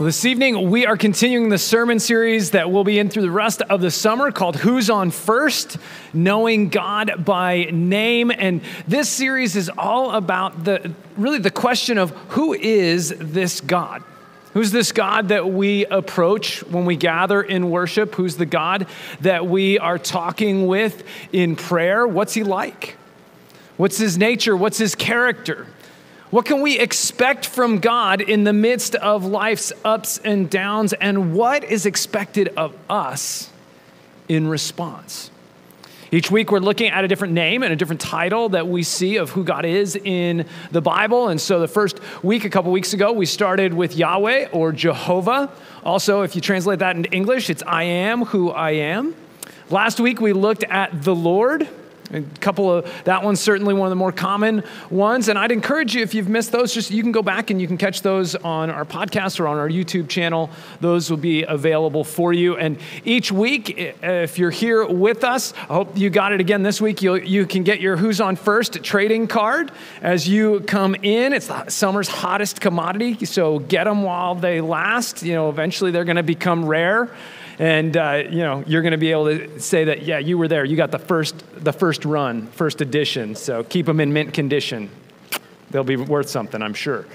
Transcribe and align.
Well, 0.00 0.06
this 0.06 0.24
evening 0.24 0.70
we 0.70 0.86
are 0.86 0.96
continuing 0.96 1.50
the 1.50 1.58
sermon 1.58 1.98
series 1.98 2.52
that 2.52 2.70
we'll 2.70 2.84
be 2.84 2.98
in 2.98 3.10
through 3.10 3.20
the 3.20 3.30
rest 3.30 3.60
of 3.60 3.82
the 3.82 3.90
summer 3.90 4.32
called 4.32 4.56
Who's 4.56 4.88
on 4.88 5.10
First? 5.10 5.76
Knowing 6.14 6.70
God 6.70 7.22
by 7.22 7.64
Name. 7.70 8.30
And 8.30 8.62
this 8.88 9.10
series 9.10 9.56
is 9.56 9.70
all 9.76 10.12
about 10.12 10.64
the 10.64 10.94
really 11.18 11.38
the 11.38 11.50
question 11.50 11.98
of 11.98 12.12
who 12.30 12.54
is 12.54 13.10
this 13.18 13.60
God? 13.60 14.02
Who's 14.54 14.72
this 14.72 14.90
God 14.90 15.28
that 15.28 15.50
we 15.50 15.84
approach 15.84 16.62
when 16.62 16.86
we 16.86 16.96
gather 16.96 17.42
in 17.42 17.68
worship? 17.68 18.14
Who's 18.14 18.38
the 18.38 18.46
God 18.46 18.86
that 19.20 19.48
we 19.48 19.78
are 19.78 19.98
talking 19.98 20.66
with 20.66 21.04
in 21.30 21.56
prayer? 21.56 22.06
What's 22.06 22.32
he 22.32 22.42
like? 22.42 22.96
What's 23.76 23.98
his 23.98 24.16
nature? 24.16 24.56
What's 24.56 24.78
his 24.78 24.94
character? 24.94 25.66
What 26.30 26.44
can 26.44 26.60
we 26.60 26.78
expect 26.78 27.44
from 27.44 27.80
God 27.80 28.20
in 28.20 28.44
the 28.44 28.52
midst 28.52 28.94
of 28.94 29.24
life's 29.24 29.72
ups 29.84 30.18
and 30.18 30.48
downs? 30.48 30.92
And 30.92 31.34
what 31.34 31.64
is 31.64 31.86
expected 31.86 32.52
of 32.56 32.72
us 32.88 33.50
in 34.28 34.46
response? 34.46 35.32
Each 36.12 36.30
week, 36.30 36.52
we're 36.52 36.60
looking 36.60 36.88
at 36.88 37.04
a 37.04 37.08
different 37.08 37.34
name 37.34 37.64
and 37.64 37.72
a 37.72 37.76
different 37.76 38.00
title 38.00 38.50
that 38.50 38.68
we 38.68 38.84
see 38.84 39.16
of 39.16 39.30
who 39.30 39.42
God 39.42 39.64
is 39.64 39.96
in 39.96 40.46
the 40.70 40.80
Bible. 40.80 41.28
And 41.28 41.40
so, 41.40 41.58
the 41.58 41.68
first 41.68 41.98
week, 42.22 42.44
a 42.44 42.50
couple 42.50 42.70
weeks 42.70 42.92
ago, 42.92 43.12
we 43.12 43.26
started 43.26 43.74
with 43.74 43.96
Yahweh 43.96 44.50
or 44.52 44.70
Jehovah. 44.70 45.52
Also, 45.84 46.22
if 46.22 46.36
you 46.36 46.40
translate 46.40 46.78
that 46.78 46.94
into 46.94 47.10
English, 47.10 47.50
it's 47.50 47.62
I 47.64 47.84
am 47.84 48.24
who 48.26 48.50
I 48.50 48.72
am. 48.72 49.16
Last 49.68 49.98
week, 49.98 50.20
we 50.20 50.32
looked 50.32 50.62
at 50.64 51.02
the 51.02 51.14
Lord 51.14 51.68
a 52.12 52.22
couple 52.40 52.72
of 52.72 52.90
that 53.04 53.22
one's 53.22 53.40
certainly 53.40 53.74
one 53.74 53.86
of 53.86 53.90
the 53.90 53.96
more 53.96 54.12
common 54.12 54.62
ones, 54.90 55.28
and 55.28 55.38
I'd 55.38 55.52
encourage 55.52 55.94
you 55.94 56.02
if 56.02 56.14
you've 56.14 56.28
missed 56.28 56.52
those, 56.52 56.74
just 56.74 56.90
you 56.90 57.02
can 57.02 57.12
go 57.12 57.22
back 57.22 57.50
and 57.50 57.60
you 57.60 57.66
can 57.66 57.76
catch 57.76 58.02
those 58.02 58.34
on 58.36 58.70
our 58.70 58.84
podcast 58.84 59.40
or 59.40 59.46
on 59.46 59.58
our 59.58 59.68
YouTube 59.68 60.08
channel. 60.08 60.50
Those 60.80 61.10
will 61.10 61.16
be 61.16 61.42
available 61.42 62.04
for 62.04 62.32
you. 62.32 62.56
And 62.56 62.78
each 63.04 63.30
week, 63.30 63.74
if 64.02 64.38
you're 64.38 64.50
here 64.50 64.86
with 64.86 65.24
us, 65.24 65.52
I 65.68 65.74
hope 65.74 65.96
you 65.96 66.10
got 66.10 66.32
it 66.32 66.40
again 66.40 66.62
this 66.62 66.80
week. 66.80 67.02
You 67.02 67.16
you 67.16 67.46
can 67.46 67.62
get 67.62 67.80
your 67.80 67.96
Who's 67.96 68.20
on 68.20 68.36
First 68.36 68.82
trading 68.82 69.26
card 69.26 69.70
as 70.02 70.28
you 70.28 70.60
come 70.60 70.94
in. 70.96 71.32
It's 71.32 71.46
the 71.46 71.68
summer's 71.68 72.08
hottest 72.08 72.60
commodity, 72.60 73.24
so 73.24 73.58
get 73.60 73.84
them 73.84 74.02
while 74.02 74.34
they 74.34 74.60
last. 74.60 75.22
You 75.22 75.34
know, 75.34 75.48
eventually 75.48 75.90
they're 75.90 76.04
going 76.04 76.16
to 76.16 76.22
become 76.22 76.64
rare 76.64 77.10
and 77.60 77.94
uh, 77.94 78.22
you 78.30 78.38
know 78.38 78.64
you're 78.66 78.80
going 78.80 78.92
to 78.92 78.98
be 78.98 79.10
able 79.10 79.26
to 79.26 79.60
say 79.60 79.84
that 79.84 80.02
yeah 80.02 80.18
you 80.18 80.38
were 80.38 80.48
there. 80.48 80.64
You 80.64 80.76
got 80.76 80.90
the 80.90 80.98
first 80.98 81.44
the 81.62 81.74
first 81.74 82.06
run 82.06 82.46
first 82.48 82.80
edition. 82.80 83.34
So 83.34 83.62
keep 83.62 83.84
them 83.84 84.00
in 84.00 84.14
mint 84.14 84.32
condition. 84.32 84.90
They'll 85.70 85.84
be 85.84 85.96
worth 85.96 86.28
something 86.28 86.60
i'm 86.62 86.74
sure. 86.74 87.06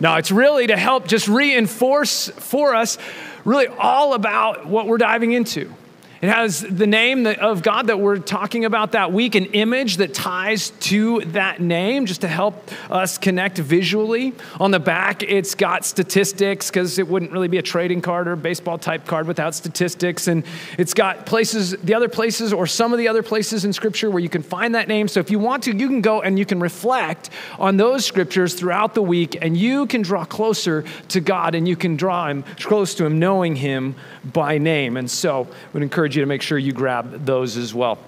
Now 0.00 0.16
it's 0.16 0.32
really 0.32 0.66
to 0.66 0.76
help 0.76 1.06
just 1.06 1.28
reinforce 1.28 2.28
for 2.28 2.74
us 2.74 2.98
really 3.44 3.68
all 3.68 4.12
about 4.14 4.66
what 4.66 4.88
we're 4.88 4.98
diving 4.98 5.32
into 5.32 5.72
it 6.22 6.28
has 6.28 6.60
the 6.60 6.86
name 6.86 7.26
of 7.26 7.62
God 7.62 7.88
that 7.88 8.00
we're 8.00 8.18
talking 8.18 8.64
about 8.64 8.92
that 8.92 9.12
week, 9.12 9.34
an 9.34 9.46
image 9.46 9.96
that 9.98 10.14
ties 10.14 10.70
to 10.70 11.20
that 11.26 11.60
name 11.60 12.06
just 12.06 12.20
to 12.22 12.28
help 12.28 12.70
us 12.90 13.18
connect 13.18 13.58
visually. 13.58 14.34
On 14.60 14.70
the 14.70 14.78
back, 14.78 15.22
it's 15.22 15.54
got 15.54 15.84
statistics 15.84 16.70
because 16.70 16.98
it 16.98 17.08
wouldn't 17.08 17.32
really 17.32 17.48
be 17.48 17.58
a 17.58 17.62
trading 17.62 18.00
card 18.00 18.28
or 18.28 18.36
baseball 18.36 18.78
type 18.78 19.06
card 19.06 19.26
without 19.26 19.54
statistics. 19.54 20.28
And 20.28 20.44
it's 20.78 20.94
got 20.94 21.26
places, 21.26 21.72
the 21.72 21.94
other 21.94 22.08
places, 22.08 22.52
or 22.52 22.66
some 22.66 22.92
of 22.92 22.98
the 22.98 23.08
other 23.08 23.22
places 23.22 23.64
in 23.64 23.72
Scripture 23.72 24.10
where 24.10 24.22
you 24.22 24.28
can 24.28 24.42
find 24.42 24.74
that 24.74 24.88
name. 24.88 25.08
So 25.08 25.20
if 25.20 25.30
you 25.30 25.38
want 25.38 25.64
to, 25.64 25.76
you 25.76 25.88
can 25.88 26.00
go 26.00 26.22
and 26.22 26.38
you 26.38 26.46
can 26.46 26.60
reflect 26.60 27.30
on 27.58 27.76
those 27.76 28.04
scriptures 28.04 28.54
throughout 28.54 28.94
the 28.94 29.02
week 29.02 29.38
and 29.42 29.56
you 29.56 29.86
can 29.86 30.02
draw 30.02 30.24
closer 30.24 30.84
to 31.08 31.20
God 31.20 31.54
and 31.54 31.66
you 31.66 31.76
can 31.76 31.96
draw 31.96 32.28
him 32.28 32.44
close 32.66 32.94
to 32.94 33.06
Him, 33.06 33.18
knowing 33.18 33.56
Him 33.56 33.94
by 34.32 34.58
name. 34.58 34.96
And 34.96 35.10
so 35.10 35.48
I 35.50 35.72
would 35.72 35.82
encourage 35.82 36.05
you 36.14 36.22
to 36.22 36.26
make 36.26 36.42
sure 36.42 36.58
you 36.58 36.72
grab 36.72 37.24
those 37.24 37.56
as 37.56 37.74
well. 37.74 37.98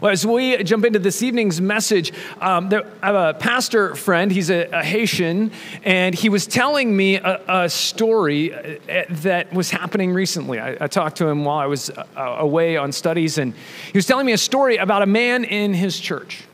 Well, 0.00 0.12
as 0.12 0.26
we 0.26 0.62
jump 0.64 0.84
into 0.84 0.98
this 0.98 1.22
evening's 1.22 1.60
message, 1.60 2.12
um, 2.40 2.68
there, 2.68 2.84
I 3.02 3.06
have 3.06 3.14
a 3.14 3.38
pastor 3.38 3.94
friend. 3.94 4.30
He's 4.30 4.50
a, 4.50 4.64
a 4.66 4.82
Haitian, 4.82 5.50
and 5.82 6.14
he 6.14 6.28
was 6.28 6.46
telling 6.46 6.94
me 6.94 7.16
a, 7.16 7.40
a, 7.48 7.70
story 7.70 8.52
uh, 8.52 9.04
that 9.08 9.52
was 9.52 9.70
happening 9.70 10.12
recently. 10.12 10.58
I, 10.58 10.76
I 10.78 10.86
talked 10.88 11.16
to 11.18 11.26
him 11.26 11.44
while 11.44 11.58
I 11.58 11.66
was 11.66 11.90
uh, 11.90 12.04
away 12.16 12.76
on 12.76 12.92
studies, 12.92 13.38
and 13.38 13.54
he 13.54 13.96
was 13.96 14.06
telling 14.06 14.26
me 14.26 14.32
a 14.32 14.38
story 14.38 14.76
about 14.76 15.02
a 15.02 15.06
man 15.06 15.44
in 15.44 15.72
his 15.72 15.98
church. 15.98 16.44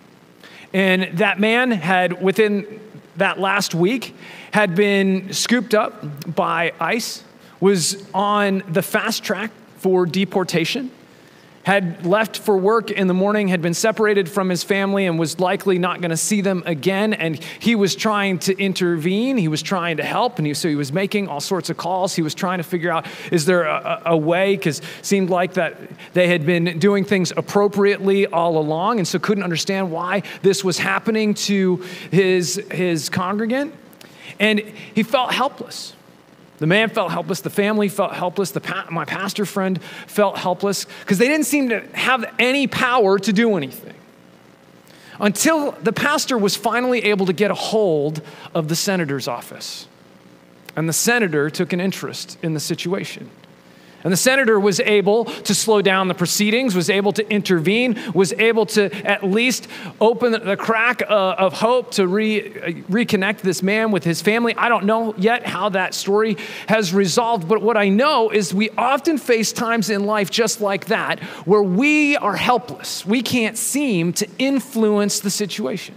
And 0.72 1.18
that 1.18 1.40
man 1.40 1.70
had, 1.70 2.22
within 2.22 2.80
that 3.16 3.40
last 3.40 3.74
week, 3.74 4.14
had 4.52 4.74
been 4.74 5.32
scooped 5.32 5.74
up 5.74 6.34
by 6.34 6.72
ICE 6.78 7.24
was 7.60 8.08
on 8.14 8.62
the 8.68 8.82
fast 8.82 9.24
track 9.24 9.50
for 9.78 10.06
deportation, 10.06 10.90
had 11.64 12.06
left 12.06 12.38
for 12.38 12.56
work 12.56 12.90
in 12.90 13.08
the 13.08 13.14
morning, 13.14 13.48
had 13.48 13.60
been 13.60 13.74
separated 13.74 14.26
from 14.26 14.48
his 14.48 14.64
family, 14.64 15.04
and 15.04 15.18
was 15.18 15.38
likely 15.38 15.78
not 15.78 16.00
going 16.00 16.10
to 16.10 16.16
see 16.16 16.40
them 16.40 16.62
again. 16.64 17.12
And 17.12 17.36
he 17.58 17.74
was 17.74 17.94
trying 17.94 18.38
to 18.40 18.58
intervene. 18.58 19.36
He 19.36 19.48
was 19.48 19.60
trying 19.60 19.98
to 19.98 20.02
help. 20.02 20.38
And 20.38 20.46
he, 20.46 20.54
so 20.54 20.68
he 20.68 20.76
was 20.76 20.92
making 20.92 21.28
all 21.28 21.40
sorts 21.40 21.68
of 21.68 21.76
calls. 21.76 22.14
He 22.14 22.22
was 22.22 22.34
trying 22.34 22.56
to 22.56 22.64
figure 22.64 22.90
out 22.90 23.06
is 23.30 23.44
there 23.44 23.64
a, 23.64 24.02
a 24.06 24.16
way? 24.16 24.56
Because 24.56 24.80
seemed 25.02 25.28
like 25.28 25.54
that 25.54 25.76
they 26.14 26.28
had 26.28 26.46
been 26.46 26.78
doing 26.78 27.04
things 27.04 27.34
appropriately 27.36 28.26
all 28.26 28.56
along. 28.56 28.98
And 28.98 29.06
so 29.06 29.18
couldn't 29.18 29.44
understand 29.44 29.90
why 29.90 30.22
this 30.40 30.64
was 30.64 30.78
happening 30.78 31.34
to 31.34 31.84
his, 32.10 32.54
his 32.70 33.10
congregant. 33.10 33.74
And 34.40 34.60
he 34.94 35.02
felt 35.02 35.32
helpless. 35.34 35.92
The 36.58 36.66
man 36.66 36.90
felt 36.90 37.12
helpless. 37.12 37.40
The 37.40 37.50
family 37.50 37.88
felt 37.88 38.12
helpless. 38.12 38.50
Pa- 38.52 38.88
my 38.90 39.04
pastor 39.04 39.44
friend 39.44 39.82
felt 40.06 40.38
helpless 40.38 40.86
because 41.00 41.18
they 41.18 41.28
didn't 41.28 41.46
seem 41.46 41.68
to 41.68 41.80
have 41.96 42.24
any 42.38 42.66
power 42.66 43.18
to 43.18 43.32
do 43.32 43.56
anything. 43.56 43.94
Until 45.20 45.72
the 45.72 45.92
pastor 45.92 46.38
was 46.38 46.56
finally 46.56 47.04
able 47.04 47.26
to 47.26 47.32
get 47.32 47.50
a 47.50 47.54
hold 47.54 48.22
of 48.54 48.68
the 48.68 48.76
senator's 48.76 49.26
office. 49.26 49.86
And 50.76 50.88
the 50.88 50.92
senator 50.92 51.50
took 51.50 51.72
an 51.72 51.80
interest 51.80 52.38
in 52.42 52.54
the 52.54 52.60
situation. 52.60 53.30
And 54.04 54.12
the 54.12 54.16
senator 54.16 54.60
was 54.60 54.78
able 54.78 55.24
to 55.24 55.54
slow 55.54 55.82
down 55.82 56.06
the 56.06 56.14
proceedings, 56.14 56.76
was 56.76 56.88
able 56.88 57.12
to 57.14 57.28
intervene, 57.28 57.98
was 58.14 58.32
able 58.34 58.64
to 58.66 58.94
at 59.04 59.24
least 59.24 59.66
open 60.00 60.32
the 60.32 60.56
crack 60.56 61.02
uh, 61.02 61.34
of 61.36 61.54
hope 61.54 61.90
to 61.92 62.06
re- 62.06 62.46
uh, 62.46 62.66
reconnect 62.88 63.40
this 63.40 63.60
man 63.60 63.90
with 63.90 64.04
his 64.04 64.22
family. 64.22 64.54
I 64.56 64.68
don't 64.68 64.84
know 64.84 65.14
yet 65.16 65.44
how 65.46 65.70
that 65.70 65.94
story 65.94 66.36
has 66.68 66.94
resolved, 66.94 67.48
but 67.48 67.60
what 67.60 67.76
I 67.76 67.88
know 67.88 68.30
is 68.30 68.54
we 68.54 68.70
often 68.78 69.18
face 69.18 69.52
times 69.52 69.90
in 69.90 70.06
life 70.06 70.30
just 70.30 70.60
like 70.60 70.86
that 70.86 71.18
where 71.44 71.62
we 71.62 72.16
are 72.18 72.36
helpless. 72.36 73.04
We 73.04 73.20
can't 73.20 73.58
seem 73.58 74.12
to 74.14 74.28
influence 74.38 75.18
the 75.18 75.30
situation. 75.30 75.96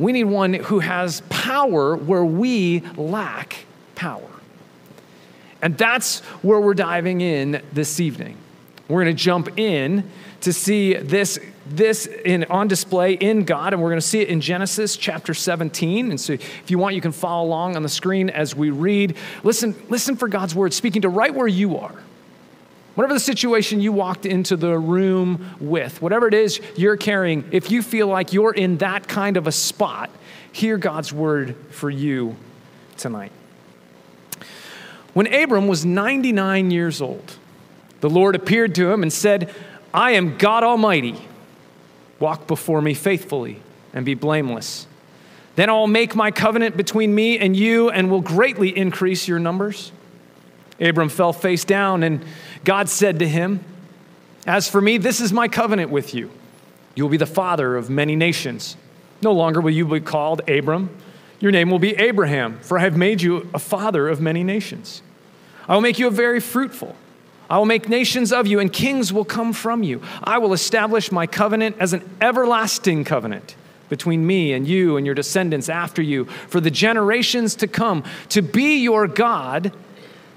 We 0.00 0.12
need 0.12 0.24
one 0.24 0.52
who 0.54 0.80
has 0.80 1.22
power 1.30 1.96
where 1.96 2.24
we 2.24 2.80
lack 2.96 3.66
power. 3.94 4.35
And 5.66 5.76
that's 5.76 6.20
where 6.42 6.60
we're 6.60 6.74
diving 6.74 7.20
in 7.20 7.60
this 7.72 7.98
evening. 7.98 8.36
We're 8.86 9.02
going 9.02 9.16
to 9.16 9.20
jump 9.20 9.58
in 9.58 10.08
to 10.42 10.52
see 10.52 10.94
this, 10.94 11.40
this 11.68 12.06
in, 12.06 12.44
on 12.44 12.68
display 12.68 13.14
in 13.14 13.42
God, 13.42 13.72
and 13.72 13.82
we're 13.82 13.88
going 13.88 14.00
to 14.00 14.06
see 14.06 14.20
it 14.20 14.28
in 14.28 14.40
Genesis 14.40 14.96
chapter 14.96 15.34
17. 15.34 16.10
And 16.10 16.20
so 16.20 16.34
if 16.34 16.70
you 16.70 16.78
want, 16.78 16.94
you 16.94 17.00
can 17.00 17.10
follow 17.10 17.44
along 17.44 17.74
on 17.74 17.82
the 17.82 17.88
screen 17.88 18.30
as 18.30 18.54
we 18.54 18.70
read. 18.70 19.16
Listen, 19.42 19.74
listen 19.88 20.14
for 20.14 20.28
God's 20.28 20.54
word 20.54 20.72
speaking 20.72 21.02
to 21.02 21.08
right 21.08 21.34
where 21.34 21.48
you 21.48 21.78
are. 21.78 21.96
Whatever 22.94 23.14
the 23.14 23.18
situation 23.18 23.80
you 23.80 23.90
walked 23.90 24.24
into 24.24 24.54
the 24.54 24.78
room 24.78 25.56
with, 25.58 26.00
whatever 26.00 26.28
it 26.28 26.34
is 26.34 26.60
you're 26.76 26.96
carrying, 26.96 27.44
if 27.50 27.72
you 27.72 27.82
feel 27.82 28.06
like 28.06 28.32
you're 28.32 28.54
in 28.54 28.76
that 28.76 29.08
kind 29.08 29.36
of 29.36 29.48
a 29.48 29.52
spot, 29.52 30.10
hear 30.52 30.76
God's 30.76 31.12
word 31.12 31.56
for 31.70 31.90
you 31.90 32.36
tonight. 32.96 33.32
When 35.16 35.32
Abram 35.32 35.66
was 35.66 35.86
99 35.86 36.70
years 36.70 37.00
old, 37.00 37.38
the 38.02 38.10
Lord 38.10 38.34
appeared 38.34 38.74
to 38.74 38.92
him 38.92 39.02
and 39.02 39.10
said, 39.10 39.50
I 39.94 40.10
am 40.10 40.36
God 40.36 40.62
Almighty. 40.62 41.16
Walk 42.20 42.46
before 42.46 42.82
me 42.82 42.92
faithfully 42.92 43.62
and 43.94 44.04
be 44.04 44.12
blameless. 44.12 44.86
Then 45.54 45.70
I'll 45.70 45.86
make 45.86 46.14
my 46.14 46.30
covenant 46.30 46.76
between 46.76 47.14
me 47.14 47.38
and 47.38 47.56
you 47.56 47.88
and 47.88 48.10
will 48.10 48.20
greatly 48.20 48.76
increase 48.76 49.26
your 49.26 49.38
numbers. 49.38 49.90
Abram 50.82 51.08
fell 51.08 51.32
face 51.32 51.64
down, 51.64 52.02
and 52.02 52.22
God 52.64 52.90
said 52.90 53.20
to 53.20 53.26
him, 53.26 53.64
As 54.46 54.68
for 54.68 54.82
me, 54.82 54.98
this 54.98 55.22
is 55.22 55.32
my 55.32 55.48
covenant 55.48 55.90
with 55.90 56.12
you. 56.12 56.30
You 56.94 57.04
will 57.04 57.10
be 57.10 57.16
the 57.16 57.24
father 57.24 57.74
of 57.78 57.88
many 57.88 58.16
nations. 58.16 58.76
No 59.22 59.32
longer 59.32 59.62
will 59.62 59.70
you 59.70 59.86
be 59.86 60.00
called 60.00 60.46
Abram. 60.46 60.90
Your 61.40 61.52
name 61.52 61.70
will 61.70 61.78
be 61.78 61.96
Abraham, 61.96 62.58
for 62.60 62.78
I 62.78 62.82
have 62.82 62.98
made 62.98 63.22
you 63.22 63.48
a 63.54 63.58
father 63.58 64.08
of 64.10 64.20
many 64.20 64.44
nations. 64.44 65.00
I 65.68 65.74
will 65.74 65.82
make 65.82 65.98
you 65.98 66.06
a 66.06 66.12
very 66.12 66.40
fruitful. 66.40 66.94
I 67.48 67.58
will 67.58 67.66
make 67.66 67.88
nations 67.88 68.32
of 68.32 68.46
you, 68.46 68.58
and 68.58 68.72
kings 68.72 69.12
will 69.12 69.24
come 69.24 69.52
from 69.52 69.82
you. 69.82 70.02
I 70.22 70.38
will 70.38 70.52
establish 70.52 71.12
my 71.12 71.26
covenant 71.26 71.76
as 71.78 71.92
an 71.92 72.08
everlasting 72.20 73.04
covenant 73.04 73.54
between 73.88 74.26
me 74.26 74.52
and 74.52 74.66
you 74.66 74.96
and 74.96 75.06
your 75.06 75.14
descendants 75.14 75.68
after 75.68 76.02
you 76.02 76.24
for 76.24 76.60
the 76.60 76.70
generations 76.70 77.54
to 77.56 77.68
come, 77.68 78.02
to 78.30 78.42
be 78.42 78.78
your 78.78 79.06
God 79.06 79.72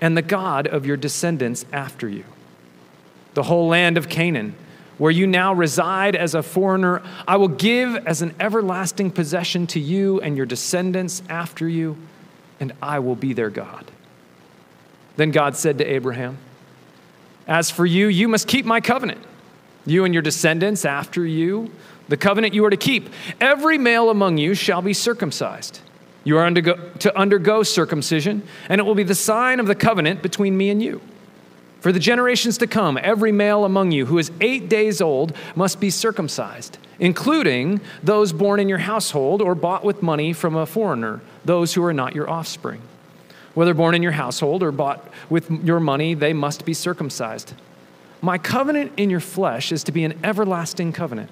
and 0.01 0.15
the 0.15 0.21
God 0.21 0.67
of 0.67 0.85
your 0.85 0.97
descendants 0.97 1.65
after 1.73 2.07
you. 2.07 2.23
The 3.33 3.43
whole 3.43 3.67
land 3.67 3.97
of 3.97 4.07
Canaan, 4.07 4.55
where 4.99 5.11
you 5.11 5.25
now 5.25 5.53
reside 5.53 6.15
as 6.15 6.35
a 6.35 6.43
foreigner, 6.43 7.01
I 7.27 7.37
will 7.37 7.47
give 7.47 7.95
as 8.05 8.21
an 8.21 8.35
everlasting 8.39 9.11
possession 9.11 9.65
to 9.67 9.79
you 9.79 10.21
and 10.21 10.37
your 10.37 10.45
descendants 10.45 11.23
after 11.27 11.67
you, 11.67 11.97
and 12.59 12.73
I 12.81 12.99
will 12.99 13.15
be 13.15 13.33
their 13.33 13.49
God. 13.49 13.89
Then 15.19 15.31
God 15.31 15.57
said 15.57 15.79
to 15.79 15.85
Abraham, 15.85 16.37
As 17.45 17.69
for 17.69 17.85
you, 17.85 18.07
you 18.07 18.29
must 18.29 18.47
keep 18.47 18.65
my 18.65 18.79
covenant, 18.79 19.19
you 19.85 20.05
and 20.05 20.13
your 20.13 20.23
descendants 20.23 20.85
after 20.85 21.25
you, 21.25 21.73
the 22.07 22.15
covenant 22.15 22.53
you 22.53 22.63
are 22.63 22.69
to 22.69 22.77
keep. 22.77 23.09
Every 23.41 23.77
male 23.77 24.09
among 24.09 24.37
you 24.37 24.53
shall 24.53 24.81
be 24.81 24.93
circumcised. 24.93 25.81
You 26.23 26.37
are 26.37 26.45
undergo, 26.45 26.91
to 26.99 27.17
undergo 27.17 27.63
circumcision, 27.63 28.43
and 28.69 28.79
it 28.79 28.85
will 28.85 28.95
be 28.95 29.03
the 29.03 29.13
sign 29.13 29.59
of 29.59 29.67
the 29.67 29.75
covenant 29.75 30.21
between 30.21 30.55
me 30.55 30.69
and 30.69 30.81
you. 30.81 31.01
For 31.81 31.91
the 31.91 31.99
generations 31.99 32.57
to 32.59 32.65
come, 32.65 32.97
every 33.03 33.33
male 33.33 33.65
among 33.65 33.91
you 33.91 34.05
who 34.05 34.19
is 34.19 34.31
eight 34.39 34.69
days 34.69 35.01
old 35.01 35.35
must 35.53 35.81
be 35.81 35.89
circumcised, 35.89 36.77
including 36.97 37.81
those 38.01 38.31
born 38.31 38.61
in 38.61 38.69
your 38.69 38.77
household 38.77 39.41
or 39.41 39.53
bought 39.53 39.83
with 39.83 40.01
money 40.01 40.31
from 40.31 40.55
a 40.55 40.65
foreigner, 40.65 41.19
those 41.43 41.73
who 41.73 41.83
are 41.83 41.93
not 41.93 42.15
your 42.15 42.29
offspring. 42.29 42.81
Whether 43.59 43.73
born 43.73 43.93
in 43.93 44.01
your 44.01 44.13
household 44.13 44.63
or 44.63 44.71
bought 44.71 45.05
with 45.29 45.51
your 45.51 45.81
money, 45.81 46.13
they 46.13 46.31
must 46.31 46.63
be 46.63 46.73
circumcised. 46.73 47.53
My 48.21 48.37
covenant 48.37 48.93
in 48.95 49.09
your 49.09 49.19
flesh 49.19 49.73
is 49.73 49.83
to 49.83 49.91
be 49.91 50.05
an 50.05 50.17
everlasting 50.23 50.93
covenant. 50.93 51.29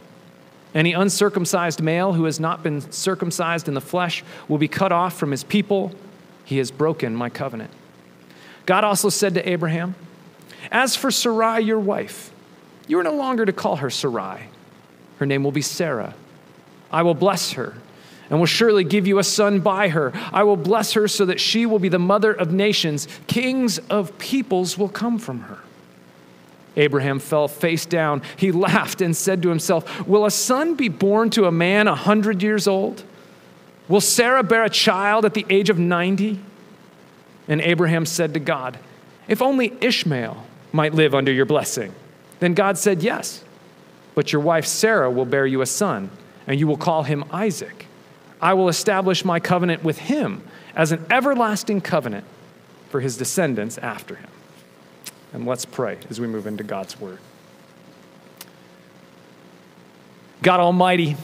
Any 0.76 0.92
uncircumcised 0.92 1.82
male 1.82 2.12
who 2.12 2.26
has 2.26 2.38
not 2.38 2.64
been 2.64 2.82
circumcised 2.92 3.70
in 3.70 3.76
the 3.76 3.80
flesh 3.80 4.26
will 4.50 4.58
be 4.58 4.68
cut 4.68 4.92
off 4.92 5.18
from 5.18 5.32
his 5.32 5.46
people. 5.46 5.94
He 6.44 6.58
has 6.58 6.70
broken 6.70 7.16
my 7.16 7.30
covenant. 7.30 7.72
God 8.66 8.84
also 8.84 9.08
said 9.08 9.34
to 9.36 9.50
Abraham, 9.50 9.96
As 10.70 10.98
for 10.98 11.12
Sarai, 11.12 11.62
your 11.62 11.80
wife, 11.80 12.34
you 12.88 13.00
are 13.00 13.04
no 13.04 13.16
longer 13.16 13.46
to 13.46 13.54
call 13.54 13.78
her 13.78 13.90
Sarai. 13.90 14.50
Her 15.20 15.26
name 15.26 15.46
will 15.46 15.54
be 15.54 15.62
Sarah. 15.62 16.14
I 16.92 17.04
will 17.04 17.16
bless 17.16 17.54
her 17.54 17.78
and 18.30 18.40
will 18.40 18.46
surely 18.46 18.84
give 18.84 19.08
you 19.08 19.20
a 19.20 19.24
son 19.24 19.60
by 19.60 19.90
her. 19.90 20.12
I 20.34 20.44
will 20.44 20.58
bless 20.58 20.94
her 20.94 21.08
so 21.08 21.26
that 21.26 21.40
she 21.40 21.66
will 21.66 21.80
be 21.80 21.90
the 21.90 22.00
mother 22.00 22.34
of 22.34 22.52
nations. 22.52 23.08
Kings 23.28 23.80
of 23.90 24.18
peoples 24.18 24.78
will 24.78 24.90
come 24.90 25.18
from 25.18 25.42
her. 25.42 25.60
Abraham 26.76 27.20
fell 27.20 27.48
face 27.48 27.86
down. 27.86 28.22
He 28.38 28.52
laughed 28.54 29.02
and 29.02 29.16
said 29.16 29.42
to 29.42 29.50
himself, 29.50 30.08
Will 30.08 30.26
a 30.26 30.32
son 30.32 30.76
be 30.76 30.90
born 30.90 31.30
to 31.32 31.46
a 31.46 31.52
man 31.52 31.88
a 31.88 31.96
hundred 31.96 32.44
years 32.44 32.68
old? 32.68 33.04
Will 33.88 34.02
Sarah 34.02 34.44
bear 34.44 34.64
a 34.64 34.70
child 34.70 35.26
at 35.26 35.34
the 35.34 35.46
age 35.50 35.70
of 35.70 35.80
90? 35.80 36.40
And 37.48 37.62
Abraham 37.62 38.06
said 38.06 38.34
to 38.34 38.40
God, 38.40 38.78
If 39.28 39.42
only 39.42 39.74
Ishmael 39.82 40.46
might 40.72 40.94
live 40.94 41.16
under 41.16 41.32
your 41.32 41.46
blessing. 41.46 41.94
Then 42.40 42.54
God 42.54 42.78
said, 42.78 43.02
Yes, 43.02 43.44
but 44.14 44.32
your 44.32 44.42
wife 44.42 44.66
Sarah 44.66 45.10
will 45.10 45.26
bear 45.26 45.46
you 45.46 45.62
a 45.62 45.66
son, 45.66 46.10
and 46.46 46.60
you 46.60 46.68
will 46.68 46.78
call 46.78 47.04
him 47.04 47.24
Isaac. 47.32 47.87
I 48.42 48.54
will 48.54 48.70
establish 48.70 49.26
my 49.26 49.40
covenant 49.40 49.84
with 49.84 49.98
him 49.98 50.44
as 50.76 50.92
an 50.92 51.06
everlasting 51.10 51.82
covenant 51.82 52.26
for 52.90 53.02
his 53.02 53.18
descendants 53.18 53.78
after 53.80 54.16
him. 54.16 54.30
And 55.34 55.46
let's 55.46 55.66
pray 55.66 55.98
as 56.10 56.20
we 56.20 56.28
move 56.28 56.48
into 56.48 56.64
God's 56.64 57.00
Word. 57.00 57.20
God 60.42 60.60
Almighty, 60.60 61.18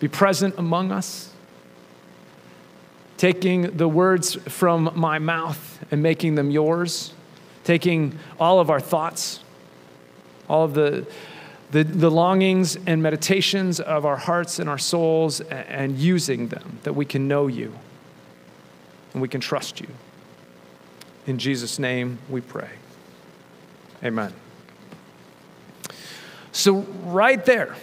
be 0.00 0.08
present 0.08 0.56
among 0.58 0.92
us, 0.92 1.32
taking 3.16 3.76
the 3.76 3.88
words 3.88 4.34
from 4.34 4.92
my 4.94 5.18
mouth 5.18 5.84
and 5.90 6.02
making 6.02 6.34
them 6.34 6.50
yours, 6.50 7.12
taking 7.64 8.18
all 8.38 8.60
of 8.60 8.68
our 8.68 8.80
thoughts, 8.80 9.40
all 10.48 10.64
of 10.64 10.74
the, 10.74 11.06
the, 11.70 11.84
the 11.84 12.10
longings 12.10 12.76
and 12.86 13.02
meditations 13.02 13.78
of 13.80 14.06
our 14.06 14.16
hearts 14.16 14.58
and 14.58 14.68
our 14.68 14.78
souls, 14.78 15.40
and, 15.40 15.68
and 15.68 15.98
using 15.98 16.48
them 16.48 16.78
that 16.82 16.94
we 16.94 17.04
can 17.04 17.28
know 17.28 17.46
you 17.46 17.72
and 19.12 19.22
we 19.22 19.28
can 19.28 19.40
trust 19.40 19.80
you. 19.80 19.88
In 21.26 21.38
Jesus' 21.38 21.78
name 21.78 22.18
we 22.28 22.40
pray. 22.40 22.70
Amen. 24.02 24.32
So, 26.52 26.78
right 27.04 27.44
there, 27.44 27.76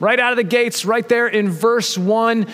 right 0.00 0.18
out 0.18 0.32
of 0.32 0.36
the 0.36 0.44
gates, 0.44 0.84
right 0.84 1.06
there 1.08 1.28
in 1.28 1.50
verse 1.50 1.98
1, 1.98 2.46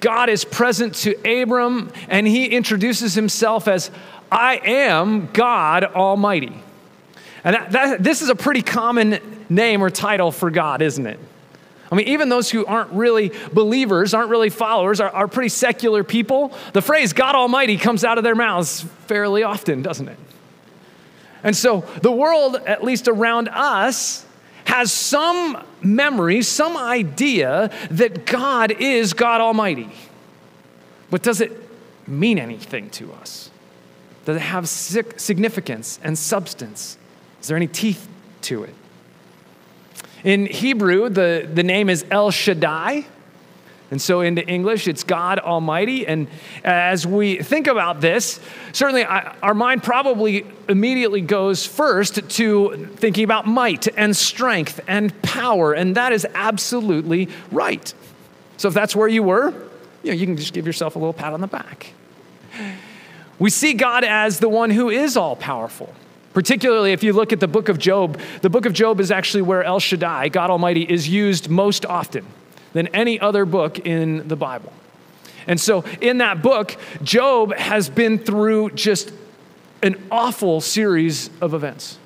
God 0.00 0.28
is 0.28 0.44
present 0.44 0.94
to 0.96 1.42
Abram 1.42 1.92
and 2.08 2.26
he 2.26 2.46
introduces 2.46 3.14
himself 3.14 3.68
as, 3.68 3.90
I 4.30 4.60
am 4.64 5.28
God 5.32 5.84
Almighty. 5.84 6.62
And 7.44 7.54
that, 7.54 7.72
that, 7.72 8.02
this 8.02 8.22
is 8.22 8.28
a 8.28 8.34
pretty 8.34 8.62
common 8.62 9.20
name 9.48 9.82
or 9.82 9.90
title 9.90 10.32
for 10.32 10.50
God, 10.50 10.82
isn't 10.82 11.06
it? 11.06 11.18
I 11.90 11.94
mean, 11.94 12.08
even 12.08 12.28
those 12.28 12.50
who 12.50 12.66
aren't 12.66 12.90
really 12.90 13.32
believers, 13.52 14.12
aren't 14.12 14.30
really 14.30 14.50
followers, 14.50 15.00
are, 15.00 15.10
are 15.10 15.28
pretty 15.28 15.50
secular 15.50 16.02
people. 16.02 16.52
The 16.72 16.82
phrase 16.82 17.12
God 17.12 17.34
Almighty 17.34 17.76
comes 17.76 18.04
out 18.04 18.18
of 18.18 18.24
their 18.24 18.34
mouths 18.34 18.82
fairly 19.06 19.42
often, 19.42 19.82
doesn't 19.82 20.08
it? 20.08 20.18
And 21.44 21.56
so 21.56 21.82
the 22.02 22.10
world, 22.10 22.56
at 22.56 22.82
least 22.82 23.06
around 23.06 23.48
us, 23.48 24.24
has 24.64 24.92
some 24.92 25.62
memory, 25.80 26.42
some 26.42 26.76
idea 26.76 27.70
that 27.92 28.26
God 28.26 28.72
is 28.72 29.12
God 29.12 29.40
Almighty. 29.40 29.90
But 31.08 31.22
does 31.22 31.40
it 31.40 31.52
mean 32.08 32.40
anything 32.40 32.90
to 32.90 33.12
us? 33.12 33.50
Does 34.24 34.36
it 34.36 34.40
have 34.40 34.68
significance 34.68 36.00
and 36.02 36.18
substance? 36.18 36.98
Is 37.40 37.46
there 37.46 37.56
any 37.56 37.68
teeth 37.68 38.08
to 38.42 38.64
it? 38.64 38.74
In 40.24 40.46
Hebrew, 40.46 41.08
the, 41.08 41.48
the 41.52 41.62
name 41.62 41.88
is 41.88 42.04
El 42.10 42.30
Shaddai. 42.30 43.06
And 43.90 44.02
so 44.02 44.20
into 44.20 44.44
English, 44.44 44.88
it's 44.88 45.04
God 45.04 45.38
Almighty. 45.38 46.06
And 46.06 46.26
as 46.64 47.06
we 47.06 47.36
think 47.36 47.68
about 47.68 48.00
this, 48.00 48.40
certainly 48.72 49.04
our 49.04 49.54
mind 49.54 49.84
probably 49.84 50.44
immediately 50.68 51.20
goes 51.20 51.64
first 51.64 52.28
to 52.30 52.90
thinking 52.96 53.22
about 53.22 53.46
might 53.46 53.86
and 53.96 54.16
strength 54.16 54.80
and 54.88 55.20
power. 55.22 55.72
And 55.72 55.94
that 55.94 56.12
is 56.12 56.26
absolutely 56.34 57.28
right. 57.52 57.94
So 58.56 58.68
if 58.68 58.74
that's 58.74 58.96
where 58.96 59.08
you 59.08 59.22
were, 59.22 59.50
you, 60.02 60.10
know, 60.10 60.16
you 60.16 60.26
can 60.26 60.36
just 60.36 60.52
give 60.52 60.66
yourself 60.66 60.96
a 60.96 60.98
little 60.98 61.12
pat 61.12 61.32
on 61.32 61.40
the 61.40 61.46
back. 61.46 61.92
We 63.38 63.50
see 63.50 63.74
God 63.74 64.02
as 64.02 64.40
the 64.40 64.48
one 64.48 64.70
who 64.70 64.88
is 64.90 65.16
all 65.16 65.36
powerful. 65.36 65.94
Particularly 66.36 66.92
if 66.92 67.02
you 67.02 67.14
look 67.14 67.32
at 67.32 67.40
the 67.40 67.48
book 67.48 67.70
of 67.70 67.78
Job, 67.78 68.20
the 68.42 68.50
book 68.50 68.66
of 68.66 68.74
Job 68.74 69.00
is 69.00 69.10
actually 69.10 69.40
where 69.40 69.64
El 69.64 69.80
Shaddai, 69.80 70.28
God 70.28 70.50
Almighty, 70.50 70.82
is 70.82 71.08
used 71.08 71.48
most 71.48 71.86
often 71.86 72.26
than 72.74 72.88
any 72.88 73.18
other 73.18 73.46
book 73.46 73.78
in 73.86 74.28
the 74.28 74.36
Bible. 74.36 74.70
And 75.46 75.58
so 75.58 75.82
in 76.02 76.18
that 76.18 76.42
book, 76.42 76.76
Job 77.02 77.54
has 77.54 77.88
been 77.88 78.18
through 78.18 78.72
just 78.72 79.14
an 79.82 79.96
awful 80.10 80.60
series 80.60 81.30
of 81.40 81.54
events. 81.54 81.98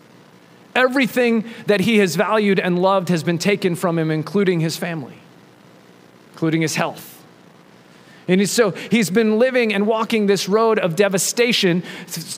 Everything 0.77 1.45
that 1.67 1.81
he 1.81 1.99
has 1.99 2.15
valued 2.15 2.61
and 2.61 2.81
loved 2.81 3.09
has 3.09 3.25
been 3.25 3.37
taken 3.37 3.75
from 3.75 3.99
him, 3.99 4.13
including 4.13 4.61
his 4.61 4.77
family, 4.77 5.19
including 6.35 6.63
his 6.63 6.77
health 6.77 7.10
and 8.31 8.49
so 8.49 8.71
he's 8.71 9.11
been 9.11 9.41
living 9.41 9.75
and 9.75 9.89
walking 9.89 10.27
this 10.27 10.49
road 10.49 10.79
of 10.79 10.95
devastation. 10.95 11.83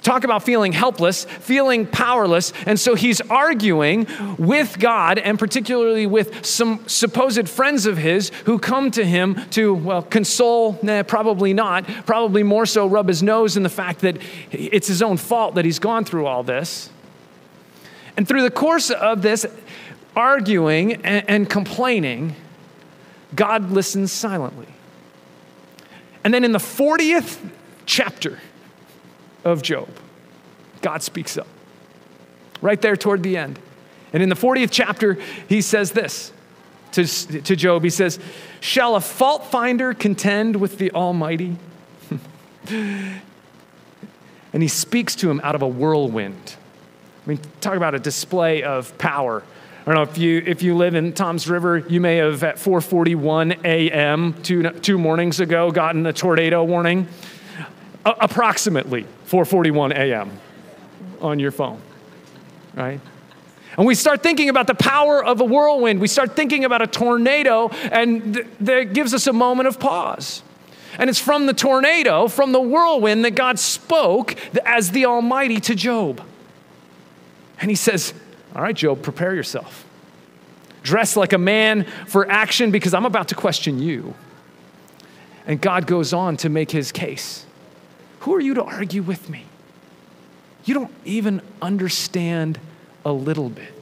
Talk 0.01 0.25
about 0.25 0.43
feeling 0.43 0.73
helpless, 0.73 1.27
feeling 1.27 1.87
powerless. 1.87 2.55
And 2.65 2.81
so 2.81 2.95
he's 2.95 3.21
arguing 3.21 4.07
with 4.39 4.79
God 4.79 5.19
and 5.19 5.39
particularly 5.39 6.07
with 6.07 6.47
some 6.47 6.83
supposed 6.89 7.47
friends 7.47 7.85
of 7.85 7.99
his 7.99 8.31
who 8.47 8.59
come 8.59 8.91
to 8.93 9.05
him 9.05 9.39
to, 9.51 9.75
well, 9.75 10.01
console, 10.01 10.79
nah, 10.83 11.03
probably 11.03 11.53
not, 11.53 11.85
probably 12.07 12.43
more 12.43 12.65
so 12.65 12.87
rub 12.87 13.09
his 13.09 13.23
nose 13.23 13.59
in 13.59 13.63
the 13.63 13.69
fact 13.69 14.01
that 14.01 14.17
it's 14.51 14.89
his 14.89 15.03
own 15.03 15.19
fault 15.19 15.57
that 15.57 15.67
he's 15.67 15.79
gone 15.79 16.07
through 16.07 16.25
all 16.25 16.43
this. 16.43 16.89
And 18.17 18.27
through 18.27 18.43
the 18.43 18.51
course 18.51 18.91
of 18.91 19.21
this 19.21 19.45
arguing 20.17 20.95
and, 21.05 21.29
and 21.29 21.51
complaining, 21.51 22.35
God 23.35 23.71
listens 23.71 24.11
silently. 24.11 24.72
And 26.25 26.33
then 26.33 26.45
in 26.45 26.53
the 26.53 26.59
40th 26.59 27.39
chapter, 27.87 28.39
of 29.45 29.63
Job, 29.63 29.89
God 30.81 31.03
speaks 31.03 31.37
up. 31.37 31.47
Right 32.61 32.81
there 32.81 32.97
toward 32.97 33.23
the 33.23 33.37
end. 33.37 33.59
And 34.13 34.23
in 34.23 34.29
the 34.29 34.37
40th 34.37 34.69
chapter, 34.71 35.15
he 35.49 35.61
says 35.61 35.93
this 35.93 36.33
to, 36.93 37.05
to 37.07 37.57
Job. 37.57 37.83
He 37.83 37.91
says, 37.91 38.19
Shall 38.61 38.95
a 38.95 39.01
fault 39.01 39.47
finder 39.47 39.95
contend 39.95 40.57
with 40.57 40.79
the 40.79 40.93
Almighty? 40.93 41.57
and 42.69 43.23
he 44.53 44.69
speaks 44.69 45.17
to 45.17 45.31
him 45.31 45.41
out 45.43 45.55
of 45.55 45.63
a 45.63 45.69
whirlwind. 45.69 46.57
I 47.25 47.29
mean, 47.29 47.41
talk 47.61 47.77
about 47.77 47.95
a 47.95 47.99
display 47.99 48.63
of 48.63 48.97
power. 48.99 49.43
I 49.83 49.85
don't 49.87 49.95
know 49.97 50.03
if 50.03 50.17
you 50.17 50.45
if 50.47 50.63
you 50.63 50.77
live 50.77 50.95
in 50.95 51.13
Toms 51.13 51.49
River, 51.49 51.79
you 51.79 52.01
may 52.01 52.17
have 52.19 52.45
at 52.45 52.55
4:41 52.57 53.65
a.m. 53.65 54.41
two 54.45 54.71
two 54.71 54.97
mornings 54.97 55.41
ago 55.41 55.73
gotten 55.73 56.07
a 56.07 56.13
tornado 56.13 56.63
warning. 56.63 57.09
A- 58.05 58.15
approximately 58.21 59.07
4:41 59.27 59.91
a.m. 59.93 60.31
on 61.21 61.41
your 61.41 61.51
phone, 61.51 61.81
right? 62.75 63.01
And 63.77 63.85
we 63.85 63.97
start 63.97 64.23
thinking 64.23 64.49
about 64.51 64.69
the 64.69 64.75
power 64.75 65.25
of 65.25 65.41
a 65.41 65.45
whirlwind. 65.45 66.01
We 66.01 66.07
start 66.07 66.37
thinking 66.37 66.65
about 66.65 66.83
a 66.83 66.87
tornado, 66.87 67.71
and 67.91 68.35
th- 68.35 68.47
that 68.61 68.93
gives 68.93 69.15
us 69.15 69.27
a 69.27 69.33
moment 69.33 69.67
of 69.67 69.81
pause. 69.81 70.45
And 70.97 71.11
it's 71.11 71.19
from 71.19 71.47
the 71.47 71.55
tornado, 71.55 72.29
from 72.29 72.53
the 72.53 72.61
whirlwind, 72.61 73.25
that 73.25 73.35
God 73.35 73.59
spoke 73.59 74.37
as 74.65 74.93
the 74.93 75.07
Almighty 75.07 75.59
to 75.61 75.75
Job. 75.75 76.23
And 77.61 77.71
he 77.71 77.75
says, 77.75 78.13
All 78.55 78.63
right, 78.63 78.75
Job, 78.75 79.03
prepare 79.03 79.35
yourself. 79.35 79.85
Dress 80.83 81.17
like 81.17 81.33
a 81.33 81.39
man 81.39 81.87
for 82.07 82.29
action 82.31 82.71
because 82.71 82.93
I'm 82.93 83.07
about 83.07 83.29
to 83.29 83.35
question 83.35 83.79
you. 83.79 84.15
And 85.47 85.61
God 85.61 85.87
goes 85.87 86.13
on 86.13 86.37
to 86.39 86.49
make 86.49 86.71
his 86.71 86.93
case. 86.93 87.47
Who 88.21 88.35
are 88.35 88.41
you 88.41 88.55
to 88.55 88.63
argue 88.63 89.03
with 89.03 89.29
me? 89.29 89.45
You 90.65 90.75
don't 90.75 90.93
even 91.05 91.43
understand 91.61 92.59
a 93.05 93.13
little 93.13 93.49
bit. 93.49 93.73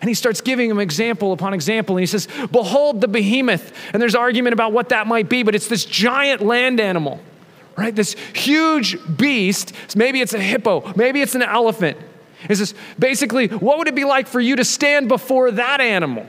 And 0.00 0.08
he 0.08 0.14
starts 0.14 0.40
giving 0.40 0.70
him 0.70 0.78
example 0.80 1.32
upon 1.32 1.54
example. 1.54 1.96
And 1.96 2.02
he 2.02 2.06
says, 2.06 2.28
Behold 2.52 3.00
the 3.00 3.08
behemoth. 3.08 3.72
And 3.92 4.00
there's 4.00 4.14
argument 4.14 4.52
about 4.52 4.72
what 4.72 4.90
that 4.90 5.06
might 5.06 5.28
be, 5.28 5.42
but 5.42 5.54
it's 5.54 5.68
this 5.68 5.84
giant 5.84 6.42
land 6.42 6.80
animal, 6.80 7.20
right? 7.76 7.94
This 7.94 8.14
huge 8.34 8.98
beast. 9.16 9.72
Maybe 9.96 10.20
it's 10.20 10.34
a 10.34 10.40
hippo, 10.40 10.92
maybe 10.94 11.22
it's 11.22 11.34
an 11.34 11.42
elephant. 11.42 11.98
He 12.48 12.54
says, 12.54 12.74
basically, 12.98 13.48
what 13.48 13.78
would 13.78 13.88
it 13.88 13.94
be 13.94 14.04
like 14.04 14.26
for 14.26 14.40
you 14.40 14.56
to 14.56 14.64
stand 14.64 15.08
before 15.08 15.50
that 15.52 15.80
animal? 15.80 16.26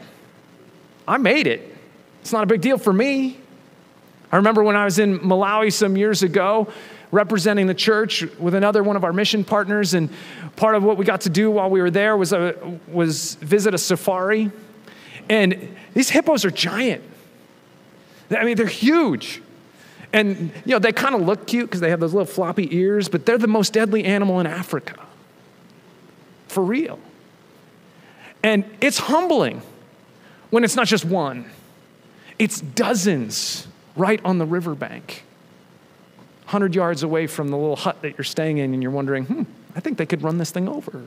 I 1.08 1.18
made 1.18 1.48
it. 1.48 1.76
It's 2.22 2.32
not 2.32 2.44
a 2.44 2.48
big 2.48 2.62
deal 2.62 2.78
for 2.78 2.94
me. 2.94 3.38
I 4.32 4.38
remember 4.38 4.64
when 4.64 4.76
I 4.76 4.86
was 4.86 5.00
in 5.00 5.20
Malawi 5.20 5.72
some 5.72 5.96
years 5.96 6.24
ago, 6.24 6.68
representing 7.12 7.68
the 7.68 7.74
church 7.74 8.24
with 8.40 8.56
another 8.56 8.84
one 8.84 8.96
of 8.96 9.04
our 9.04 9.14
mission 9.14 9.44
partners. 9.44 9.94
And 9.94 10.10
part 10.56 10.76
of 10.76 10.84
what 10.84 10.98
we 10.98 11.06
got 11.06 11.22
to 11.22 11.30
do 11.30 11.52
while 11.52 11.70
we 11.70 11.82
were 11.82 11.92
there 11.92 12.18
was, 12.18 12.34
a, 12.34 12.80
was 12.88 13.36
visit 13.36 13.74
a 13.74 13.78
safari. 13.78 14.52
And 15.30 15.76
these 15.94 16.10
hippos 16.10 16.46
are 16.46 16.52
giant. 16.52 17.04
I 18.32 18.44
mean, 18.44 18.58
they're 18.58 18.66
huge. 18.66 19.42
And, 20.12 20.52
you 20.66 20.72
know, 20.72 20.80
they 20.80 20.92
kind 20.92 21.14
of 21.14 21.22
look 21.22 21.46
cute 21.46 21.68
because 21.68 21.82
they 21.82 21.90
have 21.90 22.00
those 22.00 22.14
little 22.14 22.26
floppy 22.26 22.76
ears, 22.76 23.10
but 23.10 23.26
they're 23.26 23.38
the 23.38 23.48
most 23.48 23.74
deadly 23.74 24.04
animal 24.06 24.40
in 24.40 24.48
Africa. 24.48 25.05
For 26.56 26.64
real. 26.64 27.00
And 28.42 28.64
it's 28.80 28.98
humbling 28.98 29.62
when 30.52 30.64
it's 30.64 30.78
not 30.78 30.88
just 30.88 31.04
one, 31.04 31.52
it's 32.40 32.62
dozens 32.62 33.68
right 33.98 34.22
on 34.24 34.38
the 34.38 34.46
riverbank. 34.46 35.26
100 36.46 36.74
yards 36.74 37.04
away 37.04 37.28
from 37.28 37.50
the 37.50 37.58
little 37.58 37.76
hut 37.76 38.02
that 38.04 38.18
you're 38.18 38.24
staying 38.24 38.60
in, 38.60 38.74
and 38.74 38.82
you're 38.82 38.94
wondering, 38.94 39.26
hmm, 39.26 39.44
I 39.76 39.82
think 39.82 39.98
they 39.98 40.06
could 40.06 40.22
run 40.22 40.38
this 40.38 40.50
thing 40.52 40.70
over. 40.70 41.04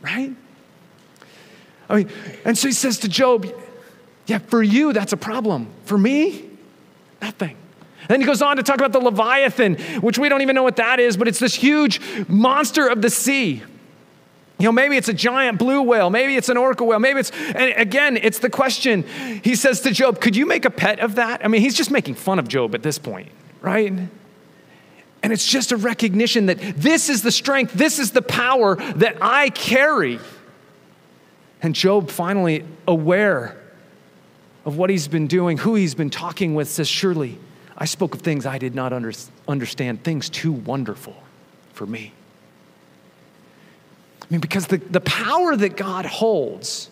Right? 0.00 0.34
I 1.88 1.94
mean, 1.94 2.10
and 2.44 2.58
so 2.58 2.66
he 2.66 2.72
says 2.72 2.98
to 2.98 3.08
Job, 3.08 3.46
Yeah, 4.26 4.38
for 4.38 4.60
you, 4.60 4.92
that's 4.92 5.12
a 5.12 5.16
problem. 5.16 5.68
For 5.84 5.96
me, 5.96 6.50
nothing. 7.20 7.56
Then 8.08 8.20
he 8.20 8.26
goes 8.26 8.42
on 8.42 8.56
to 8.56 8.64
talk 8.64 8.78
about 8.78 8.90
the 8.90 8.98
Leviathan, 8.98 9.76
which 10.00 10.18
we 10.18 10.28
don't 10.28 10.42
even 10.42 10.56
know 10.56 10.64
what 10.64 10.76
that 10.76 10.98
is, 10.98 11.16
but 11.16 11.28
it's 11.28 11.38
this 11.38 11.54
huge 11.54 12.00
monster 12.26 12.88
of 12.88 13.02
the 13.02 13.10
sea. 13.10 13.62
You 14.62 14.68
know, 14.68 14.72
maybe 14.72 14.96
it's 14.96 15.08
a 15.08 15.12
giant 15.12 15.58
blue 15.58 15.82
whale, 15.82 16.08
maybe 16.08 16.36
it's 16.36 16.48
an 16.48 16.56
orca 16.56 16.84
whale, 16.84 17.00
maybe 17.00 17.18
it's, 17.18 17.32
and 17.32 17.74
again, 17.76 18.16
it's 18.16 18.38
the 18.38 18.48
question. 18.48 19.02
He 19.42 19.56
says 19.56 19.80
to 19.80 19.90
Job, 19.90 20.20
Could 20.20 20.36
you 20.36 20.46
make 20.46 20.64
a 20.64 20.70
pet 20.70 21.00
of 21.00 21.16
that? 21.16 21.44
I 21.44 21.48
mean, 21.48 21.62
he's 21.62 21.74
just 21.74 21.90
making 21.90 22.14
fun 22.14 22.38
of 22.38 22.46
Job 22.46 22.76
at 22.76 22.82
this 22.84 22.96
point, 22.96 23.28
right? 23.60 23.92
And 25.20 25.32
it's 25.32 25.44
just 25.44 25.72
a 25.72 25.76
recognition 25.76 26.46
that 26.46 26.60
this 26.76 27.08
is 27.08 27.22
the 27.22 27.32
strength, 27.32 27.72
this 27.72 27.98
is 27.98 28.12
the 28.12 28.22
power 28.22 28.76
that 28.76 29.16
I 29.20 29.50
carry. 29.50 30.20
And 31.60 31.74
Job, 31.74 32.08
finally 32.08 32.64
aware 32.86 33.60
of 34.64 34.76
what 34.78 34.90
he's 34.90 35.08
been 35.08 35.26
doing, 35.26 35.58
who 35.58 35.74
he's 35.74 35.96
been 35.96 36.10
talking 36.10 36.54
with, 36.54 36.68
says, 36.68 36.86
Surely 36.86 37.36
I 37.76 37.84
spoke 37.84 38.14
of 38.14 38.20
things 38.20 38.46
I 38.46 38.58
did 38.58 38.76
not 38.76 38.92
under- 38.92 39.12
understand, 39.48 40.04
things 40.04 40.30
too 40.30 40.52
wonderful 40.52 41.20
for 41.72 41.84
me. 41.84 42.12
Mean, 44.32 44.40
because 44.40 44.66
the, 44.66 44.78
the 44.78 45.02
power 45.02 45.54
that 45.54 45.76
God 45.76 46.06
holds 46.06 46.88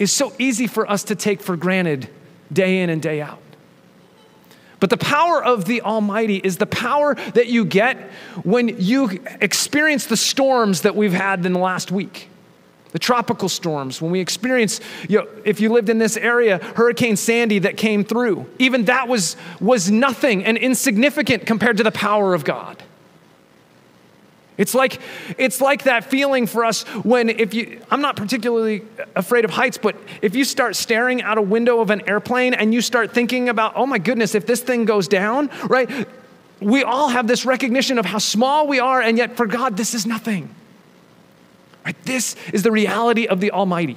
is 0.00 0.10
so 0.12 0.32
easy 0.36 0.66
for 0.66 0.90
us 0.90 1.04
to 1.04 1.14
take 1.14 1.40
for 1.40 1.56
granted 1.56 2.10
day 2.52 2.80
in 2.80 2.90
and 2.90 3.00
day 3.00 3.20
out. 3.20 3.38
But 4.80 4.90
the 4.90 4.96
power 4.96 5.44
of 5.44 5.66
the 5.66 5.80
Almighty 5.82 6.38
is 6.38 6.56
the 6.56 6.66
power 6.66 7.14
that 7.14 7.46
you 7.46 7.64
get 7.64 7.96
when 8.42 8.80
you 8.80 9.22
experience 9.40 10.06
the 10.06 10.16
storms 10.16 10.80
that 10.80 10.96
we've 10.96 11.12
had 11.12 11.46
in 11.46 11.52
the 11.52 11.60
last 11.60 11.92
week. 11.92 12.28
The 12.90 12.98
tropical 12.98 13.48
storms, 13.48 14.02
when 14.02 14.10
we 14.10 14.18
experience, 14.18 14.80
you 15.08 15.18
know, 15.18 15.28
if 15.44 15.60
you 15.60 15.68
lived 15.68 15.88
in 15.88 15.98
this 15.98 16.16
area, 16.16 16.58
Hurricane 16.74 17.14
Sandy 17.14 17.60
that 17.60 17.76
came 17.76 18.02
through, 18.02 18.50
even 18.58 18.86
that 18.86 19.06
was, 19.06 19.36
was 19.60 19.88
nothing 19.88 20.44
and 20.44 20.58
insignificant 20.58 21.46
compared 21.46 21.76
to 21.76 21.84
the 21.84 21.92
power 21.92 22.34
of 22.34 22.42
God. 22.42 22.82
It's 24.60 24.74
like, 24.74 25.00
it's 25.38 25.62
like 25.62 25.84
that 25.84 26.04
feeling 26.04 26.46
for 26.46 26.66
us 26.66 26.82
when 27.02 27.30
if 27.30 27.54
you, 27.54 27.80
I'm 27.90 28.02
not 28.02 28.14
particularly 28.14 28.82
afraid 29.16 29.46
of 29.46 29.50
heights, 29.50 29.78
but 29.78 29.96
if 30.20 30.36
you 30.36 30.44
start 30.44 30.76
staring 30.76 31.22
out 31.22 31.38
a 31.38 31.42
window 31.42 31.80
of 31.80 31.88
an 31.88 32.06
airplane 32.06 32.52
and 32.52 32.74
you 32.74 32.82
start 32.82 33.14
thinking 33.14 33.48
about, 33.48 33.72
oh 33.74 33.86
my 33.86 33.96
goodness, 33.96 34.34
if 34.34 34.44
this 34.44 34.60
thing 34.60 34.84
goes 34.84 35.08
down, 35.08 35.48
right? 35.66 36.06
We 36.60 36.82
all 36.82 37.08
have 37.08 37.26
this 37.26 37.46
recognition 37.46 37.98
of 37.98 38.04
how 38.04 38.18
small 38.18 38.66
we 38.66 38.80
are, 38.80 39.00
and 39.00 39.16
yet 39.16 39.34
for 39.34 39.46
God, 39.46 39.78
this 39.78 39.94
is 39.94 40.04
nothing. 40.04 40.54
Right? 41.86 41.96
This 42.04 42.36
is 42.52 42.62
the 42.62 42.70
reality 42.70 43.26
of 43.26 43.40
the 43.40 43.52
Almighty. 43.52 43.96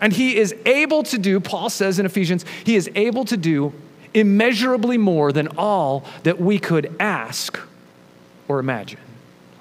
And 0.00 0.14
He 0.14 0.38
is 0.38 0.54
able 0.64 1.02
to 1.02 1.18
do, 1.18 1.40
Paul 1.40 1.68
says 1.68 1.98
in 1.98 2.06
Ephesians, 2.06 2.46
He 2.64 2.74
is 2.74 2.88
able 2.94 3.26
to 3.26 3.36
do 3.36 3.74
immeasurably 4.14 4.96
more 4.96 5.30
than 5.30 5.48
all 5.58 6.06
that 6.22 6.40
we 6.40 6.58
could 6.58 6.96
ask 6.98 7.60
or 8.48 8.60
imagine 8.60 9.00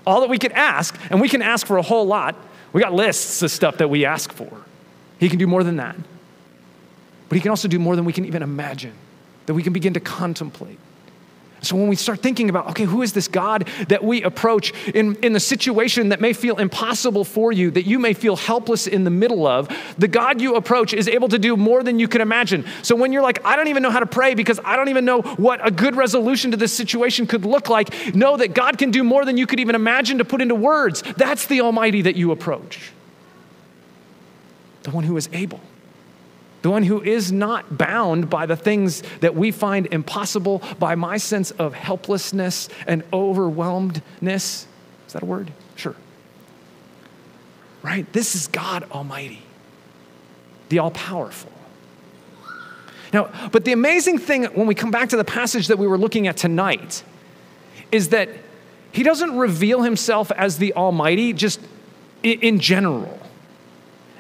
all 0.08 0.22
that 0.22 0.30
we 0.30 0.40
can 0.40 0.54
ask, 0.54 0.98
and 1.12 1.22
we 1.22 1.30
can 1.30 1.42
ask 1.42 1.68
for 1.68 1.78
a 1.78 1.82
whole 1.82 2.06
lot. 2.06 2.36
We 2.74 2.82
got 2.82 2.94
lists 2.94 3.42
of 3.42 3.52
stuff 3.52 3.78
that 3.78 3.90
we 3.90 4.06
ask 4.06 4.32
for. 4.32 4.50
He 5.20 5.30
can 5.30 5.38
do 5.38 5.46
more 5.46 5.64
than 5.64 5.76
that. 5.76 5.96
But 7.30 7.36
He 7.36 7.42
can 7.42 7.50
also 7.50 7.68
do 7.68 7.78
more 7.78 7.96
than 7.96 8.06
we 8.06 8.14
can 8.14 8.26
even 8.26 8.42
imagine, 8.42 8.94
that 9.46 9.54
we 9.54 9.62
can 9.62 9.74
begin 9.74 9.94
to 9.94 10.00
contemplate. 10.00 10.80
So 11.68 11.76
when 11.76 11.90
we 11.90 11.98
start 11.98 12.22
thinking 12.22 12.50
about, 12.50 12.70
okay, 12.70 12.86
who 12.86 13.02
is 13.02 13.12
this 13.12 13.28
God 13.28 13.68
that 13.90 14.02
we 14.02 14.24
approach 14.24 14.74
in, 14.88 15.16
in 15.16 15.34
the 15.34 15.40
situation 15.40 16.10
that 16.10 16.22
may 16.22 16.32
feel 16.32 16.58
impossible 16.58 17.26
for 17.26 17.52
you, 17.52 17.70
that 17.72 17.86
you 17.86 18.00
may 18.00 18.14
feel 18.14 18.38
helpless 18.38 18.88
in 18.88 19.04
the 19.04 19.10
middle 19.10 19.46
of, 19.46 19.70
the 19.98 20.08
God 20.08 20.40
you 20.40 20.56
approach 20.56 20.94
is 20.94 21.10
able 21.10 21.28
to 21.28 21.38
do 21.38 21.58
more 21.58 21.84
than 21.84 22.00
you 22.00 22.08
can 22.08 22.22
imagine. 22.22 22.66
So 22.84 22.96
when 22.96 23.12
you're 23.12 23.22
like, 23.22 23.46
I 23.46 23.58
don't 23.58 23.68
even 23.68 23.84
know 23.84 23.92
how 23.92 24.00
to 24.00 24.06
pray 24.06 24.34
because 24.34 24.62
I 24.64 24.78
don't 24.78 24.88
even 24.88 25.04
know 25.04 25.22
what 25.22 25.66
a 25.66 25.70
good 25.70 25.98
resolution 25.98 26.52
to 26.52 26.58
this 26.58 26.74
situation 26.74 27.28
could 27.28 27.44
look 27.44 27.68
like, 27.68 28.16
know 28.16 28.38
that 28.38 28.54
God 28.54 28.78
can 28.78 28.90
do 28.90 29.04
more 29.04 29.26
than 29.26 29.36
you 29.36 29.46
could 29.46 29.60
even 29.60 29.76
imagine 29.76 30.20
to 30.20 30.26
put 30.26 30.42
into 30.42 30.56
words. 30.56 31.02
That's 31.18 31.48
the 31.48 31.60
Almighty 31.60 32.04
that 32.04 32.16
you 32.16 32.32
approach. 32.32 32.94
The 34.84 34.92
one 34.92 35.04
who 35.04 35.18
is 35.18 35.28
able 35.34 35.60
the 36.62 36.70
one 36.70 36.84
who 36.84 37.02
is 37.02 37.32
not 37.32 37.78
bound 37.78 38.30
by 38.30 38.46
the 38.46 38.56
things 38.56 39.04
that 39.22 39.36
we 39.36 39.52
find 39.52 39.88
impossible, 39.88 40.62
by 40.80 40.96
my 40.96 41.18
sense 41.18 41.52
of 41.52 41.74
helplessness 41.74 42.68
and 42.88 43.04
overwhelmedness. 43.14 44.68
Is 45.08 45.14
that 45.14 45.24
a 45.24 45.26
word? 45.26 45.52
Sure. 45.76 45.96
Right? 47.84 48.12
This 48.12 48.36
is 48.36 48.48
God 48.48 48.90
Almighty, 48.92 49.44
the 50.70 50.80
all 50.80 50.92
powerful. 50.92 51.52
Now, 53.14 53.32
but 53.52 53.64
the 53.64 53.72
amazing 53.72 54.18
thing 54.18 54.46
when 54.46 54.68
we 54.68 54.76
come 54.76 54.92
back 54.92 55.10
to 55.10 55.18
the 55.18 55.24
passage 55.24 55.68
that 55.68 55.78
we 55.78 55.88
were 55.88 55.98
looking 55.98 56.28
at 56.28 56.36
tonight 56.38 57.04
is 57.92 58.10
that 58.10 58.30
he 58.92 59.04
doesn't 59.04 59.38
reveal 59.38 59.84
himself 59.84 60.32
as 60.32 60.58
the 60.58 60.74
Almighty 60.74 61.32
just 61.32 61.60
in 62.24 62.60
general. 62.60 63.20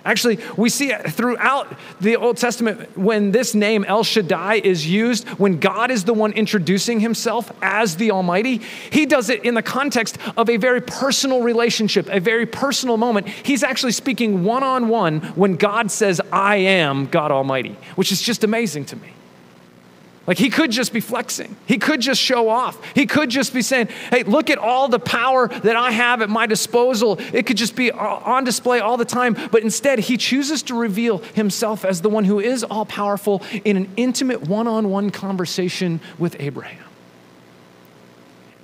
Actually, 0.08 0.40
we 0.56 0.70
see 0.70 0.94
throughout 0.94 1.78
the 2.00 2.16
Old 2.16 2.38
Testament 2.38 2.98
when 2.98 3.32
this 3.32 3.54
name 3.54 3.84
El 3.84 4.06
Shaddai 4.06 4.56
is 4.56 4.88
used, 4.88 5.28
when 5.32 5.60
God 5.60 5.92
is 5.92 6.06
the 6.06 6.14
one 6.14 6.32
introducing 6.32 7.02
himself 7.02 7.52
as 7.62 7.98
the 7.98 8.12
Almighty, 8.12 8.62
he 8.90 9.06
does 9.06 9.30
it 9.30 9.44
in 9.44 9.54
the 9.54 9.62
context 9.62 10.18
of 10.38 10.50
a 10.50 10.56
very 10.56 10.80
personal 10.80 11.42
relationship, 11.42 12.08
a 12.10 12.22
very 12.22 12.46
personal 12.46 12.96
moment. 12.96 13.28
He's 13.28 13.64
actually 13.64 13.92
speaking 13.92 14.46
one 14.46 14.64
on 14.64 14.88
one 14.88 15.20
when 15.36 15.58
God 15.58 15.92
says, 15.92 16.22
I 16.32 16.56
am 16.56 17.08
God 17.08 17.30
Almighty, 17.30 17.76
which 17.96 18.14
is 18.14 18.22
just 18.22 18.46
amazing 18.46 18.86
to 18.86 18.96
me. 18.96 19.12
Like 20.28 20.38
he 20.38 20.50
could 20.50 20.72
just 20.72 20.92
be 20.92 21.00
flexing. 21.00 21.56
He 21.66 21.78
could 21.78 22.02
just 22.02 22.22
show 22.22 22.50
off. 22.50 22.78
He 22.94 23.06
could 23.06 23.30
just 23.30 23.54
be 23.54 23.62
saying, 23.62 23.88
hey, 24.12 24.24
look 24.24 24.50
at 24.50 24.58
all 24.58 24.90
the 24.90 25.00
power 25.00 25.48
that 25.48 25.78
I 25.78 25.92
have 25.92 26.22
at 26.22 26.30
my 26.30 26.46
disposal. 26.46 27.18
It 27.32 27.46
could 27.46 27.56
just 27.56 27.78
be 27.78 27.92
uh, 27.92 27.98
on 27.98 28.44
display 28.44 28.82
all 28.82 28.98
the 28.98 29.06
time. 29.06 29.38
But 29.52 29.64
instead, 29.64 30.00
he 30.00 30.18
chooses 30.18 30.64
to 30.64 30.76
reveal 30.76 31.20
himself 31.20 31.86
as 31.86 32.02
the 32.02 32.10
one 32.10 32.26
who 32.26 32.42
is 32.42 32.66
all 32.66 32.86
powerful 32.86 33.42
in 33.64 33.78
an 33.78 33.90
intimate 33.96 34.42
one 34.42 34.68
on 34.68 34.90
one 34.90 35.12
conversation 35.12 36.02
with 36.20 36.36
Abraham. 36.40 36.84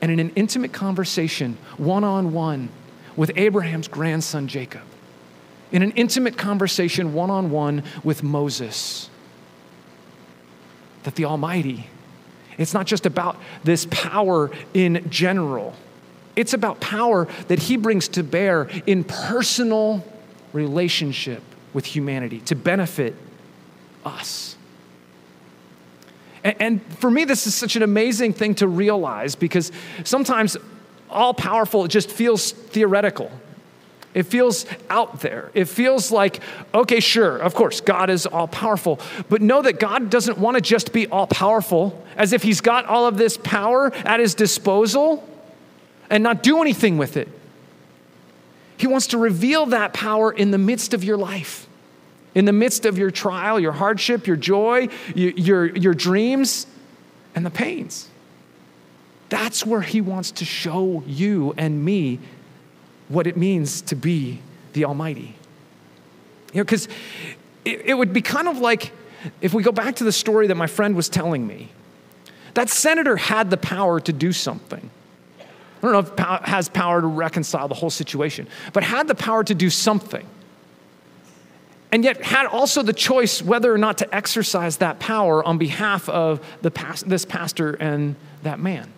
And 0.01 0.11
in 0.11 0.19
an 0.19 0.31
intimate 0.35 0.73
conversation, 0.73 1.57
one 1.77 2.03
on 2.03 2.33
one, 2.33 2.67
with 3.15 3.31
Abraham's 3.37 3.87
grandson 3.87 4.49
Jacob. 4.49 4.81
In 5.71 5.81
an 5.81 5.91
intimate 5.91 6.37
conversation, 6.37 7.13
one 7.13 7.29
on 7.29 7.51
one, 7.51 7.83
with 8.03 8.21
Moses 8.21 9.09
that 11.03 11.15
the 11.15 11.25
Almighty, 11.25 11.87
it's 12.57 12.73
not 12.73 12.85
just 12.85 13.05
about 13.05 13.37
this 13.63 13.87
power 13.89 14.51
in 14.73 15.09
general, 15.09 15.75
it's 16.35 16.53
about 16.53 16.79
power 16.79 17.27
that 17.47 17.59
He 17.59 17.77
brings 17.77 18.07
to 18.09 18.23
bear 18.23 18.69
in 18.85 19.03
personal 19.03 20.03
relationship 20.51 21.41
with 21.73 21.85
humanity 21.85 22.39
to 22.41 22.55
benefit 22.55 23.15
us. 24.05 24.55
And, 26.43 26.55
and 26.59 26.81
for 26.97 27.09
me, 27.09 27.25
this 27.25 27.47
is 27.47 27.55
such 27.55 27.75
an 27.75 27.83
amazing 27.83 28.33
thing 28.33 28.55
to 28.55 28.67
realize 28.67 29.35
because 29.35 29.71
sometimes 30.03 30.57
all 31.09 31.33
powerful 31.33 31.85
it 31.85 31.89
just 31.89 32.09
feels 32.09 32.51
theoretical. 32.51 33.31
It 34.13 34.23
feels 34.23 34.65
out 34.89 35.21
there. 35.21 35.49
It 35.53 35.65
feels 35.65 36.11
like, 36.11 36.39
okay, 36.73 36.99
sure, 36.99 37.37
of 37.37 37.55
course, 37.55 37.81
God 37.81 38.09
is 38.09 38.25
all 38.25 38.47
powerful. 38.47 38.99
But 39.27 39.41
know 39.41 39.61
that 39.63 39.79
God 39.79 40.09
doesn't 40.09 40.37
want 40.37 40.55
to 40.55 40.61
just 40.61 40.93
be 40.93 41.07
all 41.07 41.25
powerful 41.25 42.03
as 42.15 42.31
if 42.31 42.43
He's 42.43 42.61
got 42.61 42.85
all 42.85 43.07
of 43.07 43.17
this 43.17 43.37
power 43.37 43.91
at 44.05 44.19
His 44.19 44.35
disposal 44.35 45.27
and 46.09 46.23
not 46.23 46.43
do 46.43 46.61
anything 46.61 46.97
with 46.97 47.17
it. 47.17 47.27
He 48.77 48.87
wants 48.87 49.07
to 49.07 49.17
reveal 49.17 49.67
that 49.67 49.93
power 49.93 50.31
in 50.31 50.51
the 50.51 50.57
midst 50.57 50.93
of 50.93 51.03
your 51.03 51.17
life, 51.17 51.67
in 52.35 52.45
the 52.45 52.53
midst 52.53 52.85
of 52.85 52.97
your 52.97 53.11
trial, 53.11 53.59
your 53.59 53.71
hardship, 53.71 54.27
your 54.27 54.35
joy, 54.35 54.89
your, 55.15 55.31
your, 55.31 55.75
your 55.75 55.93
dreams, 55.93 56.67
and 57.33 57.45
the 57.45 57.49
pains. 57.51 58.09
That's 59.29 59.65
where 59.65 59.81
He 59.81 60.01
wants 60.01 60.29
to 60.31 60.45
show 60.45 61.03
you 61.07 61.55
and 61.57 61.83
me 61.83 62.19
what 63.13 63.27
it 63.27 63.37
means 63.37 63.81
to 63.81 63.95
be 63.95 64.41
the 64.73 64.85
Almighty. 64.85 65.35
You 66.51 66.59
know, 66.59 66.63
because 66.63 66.87
it, 67.65 67.81
it 67.85 67.93
would 67.93 68.13
be 68.13 68.21
kind 68.21 68.47
of 68.47 68.59
like 68.59 68.91
if 69.41 69.53
we 69.53 69.63
go 69.63 69.71
back 69.71 69.95
to 69.97 70.03
the 70.03 70.11
story 70.11 70.47
that 70.47 70.55
my 70.55 70.67
friend 70.67 70.95
was 70.95 71.09
telling 71.09 71.45
me, 71.47 71.69
that 72.53 72.69
senator 72.69 73.15
had 73.15 73.49
the 73.49 73.57
power 73.57 73.99
to 73.99 74.13
do 74.13 74.31
something. 74.31 74.89
I 75.39 75.81
don't 75.81 75.91
know 75.91 75.99
if 75.99 76.11
it 76.13 76.47
has 76.47 76.69
power 76.69 77.01
to 77.01 77.07
reconcile 77.07 77.67
the 77.67 77.75
whole 77.75 77.89
situation, 77.89 78.47
but 78.71 78.83
had 78.83 79.07
the 79.07 79.15
power 79.15 79.43
to 79.43 79.55
do 79.55 79.69
something. 79.69 80.25
And 81.91 82.03
yet 82.03 82.23
had 82.23 82.47
also 82.47 82.81
the 82.81 82.93
choice 82.93 83.41
whether 83.41 83.71
or 83.71 83.77
not 83.77 83.99
to 83.99 84.15
exercise 84.15 84.77
that 84.77 84.99
power 84.99 85.43
on 85.43 85.57
behalf 85.57 86.09
of 86.09 86.43
the 86.61 86.71
past, 86.71 87.07
this 87.07 87.25
pastor 87.25 87.73
and 87.73 88.15
that 88.43 88.59
man. 88.59 88.91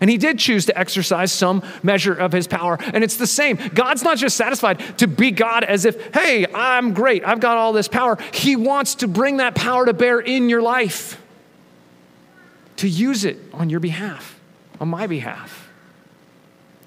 And 0.00 0.08
he 0.08 0.16
did 0.16 0.38
choose 0.38 0.66
to 0.66 0.78
exercise 0.78 1.32
some 1.32 1.62
measure 1.82 2.14
of 2.14 2.32
his 2.32 2.46
power. 2.46 2.78
And 2.80 3.02
it's 3.02 3.16
the 3.16 3.26
same. 3.26 3.56
God's 3.74 4.02
not 4.02 4.16
just 4.16 4.36
satisfied 4.36 4.98
to 4.98 5.06
be 5.06 5.30
God 5.30 5.64
as 5.64 5.84
if, 5.84 6.14
hey, 6.14 6.46
I'm 6.54 6.94
great, 6.94 7.24
I've 7.24 7.40
got 7.40 7.56
all 7.56 7.72
this 7.72 7.88
power. 7.88 8.16
He 8.32 8.56
wants 8.56 8.96
to 8.96 9.08
bring 9.08 9.38
that 9.38 9.54
power 9.54 9.86
to 9.86 9.92
bear 9.92 10.20
in 10.20 10.48
your 10.48 10.62
life, 10.62 11.20
to 12.76 12.88
use 12.88 13.24
it 13.24 13.38
on 13.52 13.70
your 13.70 13.80
behalf, 13.80 14.38
on 14.80 14.88
my 14.88 15.06
behalf. 15.06 15.68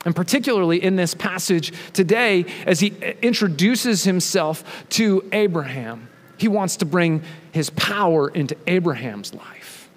And 0.04 0.16
particularly 0.16 0.84
in 0.84 0.96
this 0.96 1.14
passage 1.14 1.74
today, 1.94 2.46
as 2.66 2.80
he 2.80 2.88
introduces 3.22 4.04
himself 4.04 4.64
to 4.90 5.28
Abraham, 5.32 6.10
he 6.38 6.48
wants 6.48 6.78
to 6.78 6.86
bring 6.86 7.22
his 7.52 7.70
power 7.72 8.30
into 8.30 8.58
Abraham's 8.66 9.34
life. 9.34 9.90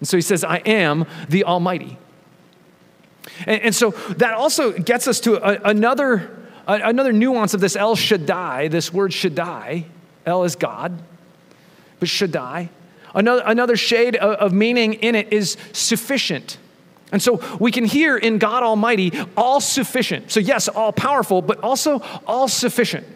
And 0.00 0.08
so 0.08 0.16
he 0.16 0.22
says, 0.22 0.42
I 0.42 0.56
am 0.56 1.06
the 1.28 1.44
Almighty. 1.44 1.96
And, 3.46 3.62
and 3.62 3.74
so 3.74 3.90
that 3.90 4.34
also 4.34 4.72
gets 4.72 5.06
us 5.08 5.20
to 5.20 5.36
a, 5.36 5.70
another, 5.70 6.30
a, 6.66 6.74
another 6.74 7.12
nuance 7.12 7.54
of 7.54 7.60
this 7.60 7.76
El 7.76 7.96
Shaddai, 7.96 8.68
this 8.68 8.92
word 8.92 9.12
Shaddai. 9.12 9.86
El 10.26 10.44
is 10.44 10.56
God, 10.56 10.98
but 11.98 12.08
Shaddai. 12.08 12.68
Another, 13.14 13.42
another 13.44 13.76
shade 13.76 14.16
of, 14.16 14.36
of 14.36 14.52
meaning 14.52 14.94
in 14.94 15.14
it 15.14 15.32
is 15.32 15.56
sufficient. 15.72 16.58
And 17.12 17.20
so 17.20 17.40
we 17.58 17.72
can 17.72 17.84
hear 17.84 18.16
in 18.16 18.38
God 18.38 18.62
Almighty 18.62 19.12
all 19.36 19.60
sufficient. 19.60 20.30
So, 20.30 20.38
yes, 20.38 20.68
all 20.68 20.92
powerful, 20.92 21.42
but 21.42 21.58
also 21.60 22.02
all 22.26 22.46
sufficient. 22.46 23.06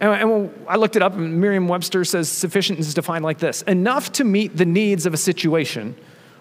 And, 0.00 0.32
and 0.32 0.66
I 0.66 0.76
looked 0.76 0.96
it 0.96 1.02
up, 1.02 1.14
and 1.14 1.40
Merriam 1.40 1.68
Webster 1.68 2.04
says 2.04 2.30
sufficient 2.30 2.78
is 2.78 2.94
defined 2.94 3.24
like 3.24 3.38
this 3.38 3.62
enough 3.62 4.12
to 4.12 4.24
meet 4.24 4.56
the 4.56 4.64
needs 4.64 5.04
of 5.04 5.12
a 5.12 5.18
situation 5.18 5.94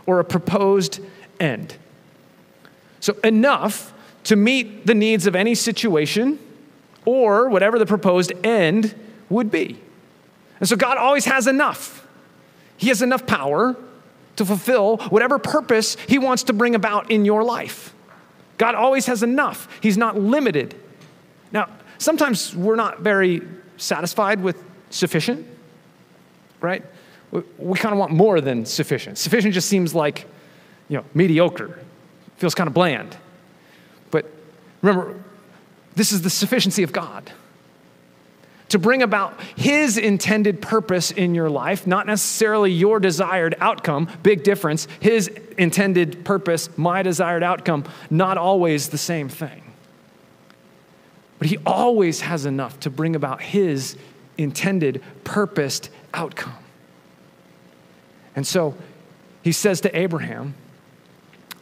or 0.06 0.20
a 0.20 0.24
proposed 0.24 1.00
end. 1.40 1.76
So, 3.02 3.18
enough 3.24 3.94
to 4.26 4.36
meet 4.36 4.86
the 4.86 4.94
needs 4.94 5.26
of 5.26 5.36
any 5.36 5.56
situation 5.56 6.40
or 7.04 7.50
whatever 7.50 7.80
the 7.80 7.86
proposed 7.88 8.32
end 8.46 8.96
would 9.28 9.52
be. 9.52 9.82
And 10.60 10.70
so, 10.70 10.76
God 10.76 10.98
always 10.98 11.26
has 11.26 11.48
enough. 11.48 12.08
He 12.78 12.88
has 12.88 13.02
enough 13.02 13.26
power 13.26 13.76
to 14.36 14.46
fulfill 14.46 14.98
whatever 14.98 15.40
purpose 15.40 15.98
He 16.08 16.20
wants 16.20 16.44
to 16.44 16.54
bring 16.54 16.76
about 16.76 17.12
in 17.12 17.26
your 17.26 17.44
life. 17.44 17.94
God 18.60 18.76
always 18.76 19.08
has 19.08 19.24
enough, 19.24 19.68
He's 19.82 19.98
not 19.98 20.18
limited. 20.18 20.76
Now, 21.52 21.70
sometimes 21.98 22.56
we're 22.56 22.76
not 22.76 23.02
very 23.02 23.42
satisfied 23.78 24.42
with 24.42 24.64
sufficient, 24.92 25.46
right? 26.62 26.86
We, 27.32 27.42
we 27.58 27.80
kind 27.80 27.94
of 27.94 28.00
want 28.00 28.14
more 28.14 28.40
than 28.42 28.64
sufficient. 28.64 29.18
Sufficient 29.18 29.56
just 29.56 29.68
seems 29.68 29.96
like, 29.96 30.28
you 30.88 30.98
know, 30.98 31.06
mediocre 31.16 31.80
feels 32.42 32.56
kind 32.56 32.68
of 32.68 32.74
bland. 32.74 33.16
But 34.10 34.26
remember, 34.82 35.24
this 35.96 36.12
is 36.12 36.24
the 36.24 36.30
sufficiency 36.32 36.82
of 36.82 36.92
God 36.92 37.32
to 38.70 38.80
bring 38.80 39.04
about 39.04 39.40
His 39.56 39.96
intended 39.96 40.60
purpose 40.60 41.12
in 41.12 41.36
your 41.36 41.52
life, 41.52 41.86
not 41.86 42.08
necessarily 42.08 42.72
your 42.72 43.00
desired 43.00 43.56
outcome. 43.60 44.10
Big 44.24 44.44
difference. 44.44 44.88
His 45.00 45.28
intended 45.56 46.26
purpose, 46.26 46.76
my 46.78 47.04
desired 47.04 47.44
outcome, 47.44 47.84
not 48.10 48.40
always 48.40 48.90
the 48.90 48.98
same 48.98 49.30
thing. 49.30 49.62
But 51.38 51.48
He 51.48 51.60
always 51.64 52.22
has 52.22 52.48
enough 52.48 52.80
to 52.80 52.90
bring 52.90 53.16
about 53.16 53.40
His 53.42 53.98
intended, 54.36 55.04
purposed 55.24 55.92
outcome. 56.12 56.58
And 58.36 58.48
so 58.48 58.76
He 59.44 59.52
says 59.52 59.82
to 59.82 59.96
Abraham, 59.96 60.56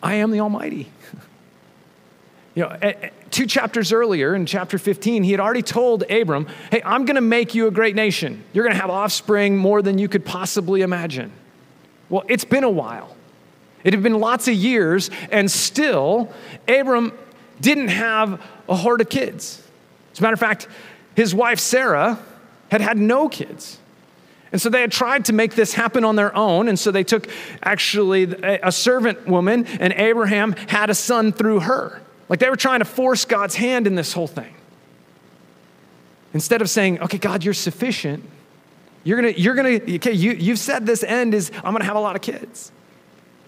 I 0.02 0.16
am 0.16 0.32
the 0.32 0.40
Almighty. 0.40 0.92
You 2.56 2.64
know, 2.64 2.94
two 3.30 3.46
chapters 3.46 3.94
earlier, 3.94 4.36
in 4.36 4.46
chapter 4.46 4.78
15, 4.78 5.24
he 5.24 5.32
had 5.32 5.40
already 5.40 5.62
told 5.62 6.04
Abram, 6.12 6.48
Hey, 6.72 6.82
I'm 6.84 7.06
going 7.06 7.16
to 7.16 7.22
make 7.22 7.56
you 7.56 7.68
a 7.68 7.72
great 7.72 7.96
nation. 7.96 8.44
You're 8.52 8.66
going 8.66 8.76
to 8.76 8.82
have 8.82 8.90
offspring 8.90 9.56
more 9.56 9.82
than 9.82 9.98
you 9.98 10.10
could 10.10 10.26
possibly 10.26 10.82
imagine. 10.82 11.32
Well, 12.10 12.24
it's 12.28 12.44
been 12.44 12.66
a 12.66 12.70
while. 12.70 13.16
It 13.84 13.94
had 13.94 14.04
been 14.04 14.20
lots 14.20 14.48
of 14.48 14.56
years, 14.56 15.10
and 15.32 15.50
still, 15.50 16.34
Abram 16.68 17.14
didn't 17.62 17.90
have 17.90 18.42
a 18.68 18.76
horde 18.76 19.02
of 19.02 19.10
kids. 19.10 19.64
As 20.12 20.20
a 20.20 20.24
matter 20.24 20.34
of 20.34 20.40
fact, 20.40 20.68
his 21.16 21.34
wife 21.34 21.60
Sarah 21.60 22.20
had 22.72 22.82
had 22.82 22.98
no 22.98 23.30
kids. 23.30 23.80
And 24.52 24.62
so 24.62 24.70
they 24.70 24.82
had 24.82 24.92
tried 24.92 25.26
to 25.26 25.34
make 25.34 25.56
this 25.56 25.74
happen 25.74 26.04
on 26.04 26.16
their 26.16 26.36
own. 26.36 26.68
And 26.68 26.80
so 26.80 26.92
they 26.92 27.04
took 27.04 27.28
actually 27.62 28.24
a 28.24 28.72
servant 28.72 29.28
woman, 29.28 29.66
and 29.80 29.94
Abraham 29.94 30.54
had 30.54 30.90
a 30.90 30.96
son 30.96 31.32
through 31.32 31.62
her. 31.62 32.02
Like 32.30 32.40
they 32.40 32.50
were 32.50 32.56
trying 32.56 32.80
to 32.80 32.86
force 32.86 33.26
God's 33.26 33.56
hand 33.56 33.88
in 33.88 33.96
this 33.96 34.14
whole 34.14 34.28
thing. 34.28 34.54
Instead 36.34 36.62
of 36.62 36.70
saying, 36.70 37.02
okay, 37.02 37.18
God, 37.18 37.44
you're 37.44 37.56
sufficient, 37.56 38.24
you're 39.04 39.20
gonna, 39.20 39.34
you're 39.36 39.56
gonna, 39.56 39.80
okay, 39.96 40.12
you, 40.12 40.34
you've 40.34 40.60
said 40.60 40.86
this 40.86 41.04
end 41.04 41.34
is, 41.34 41.52
I'm 41.64 41.74
gonna 41.74 41.86
have 41.86 41.96
a 41.96 42.02
lot 42.02 42.16
of 42.16 42.22
kids. 42.22 42.72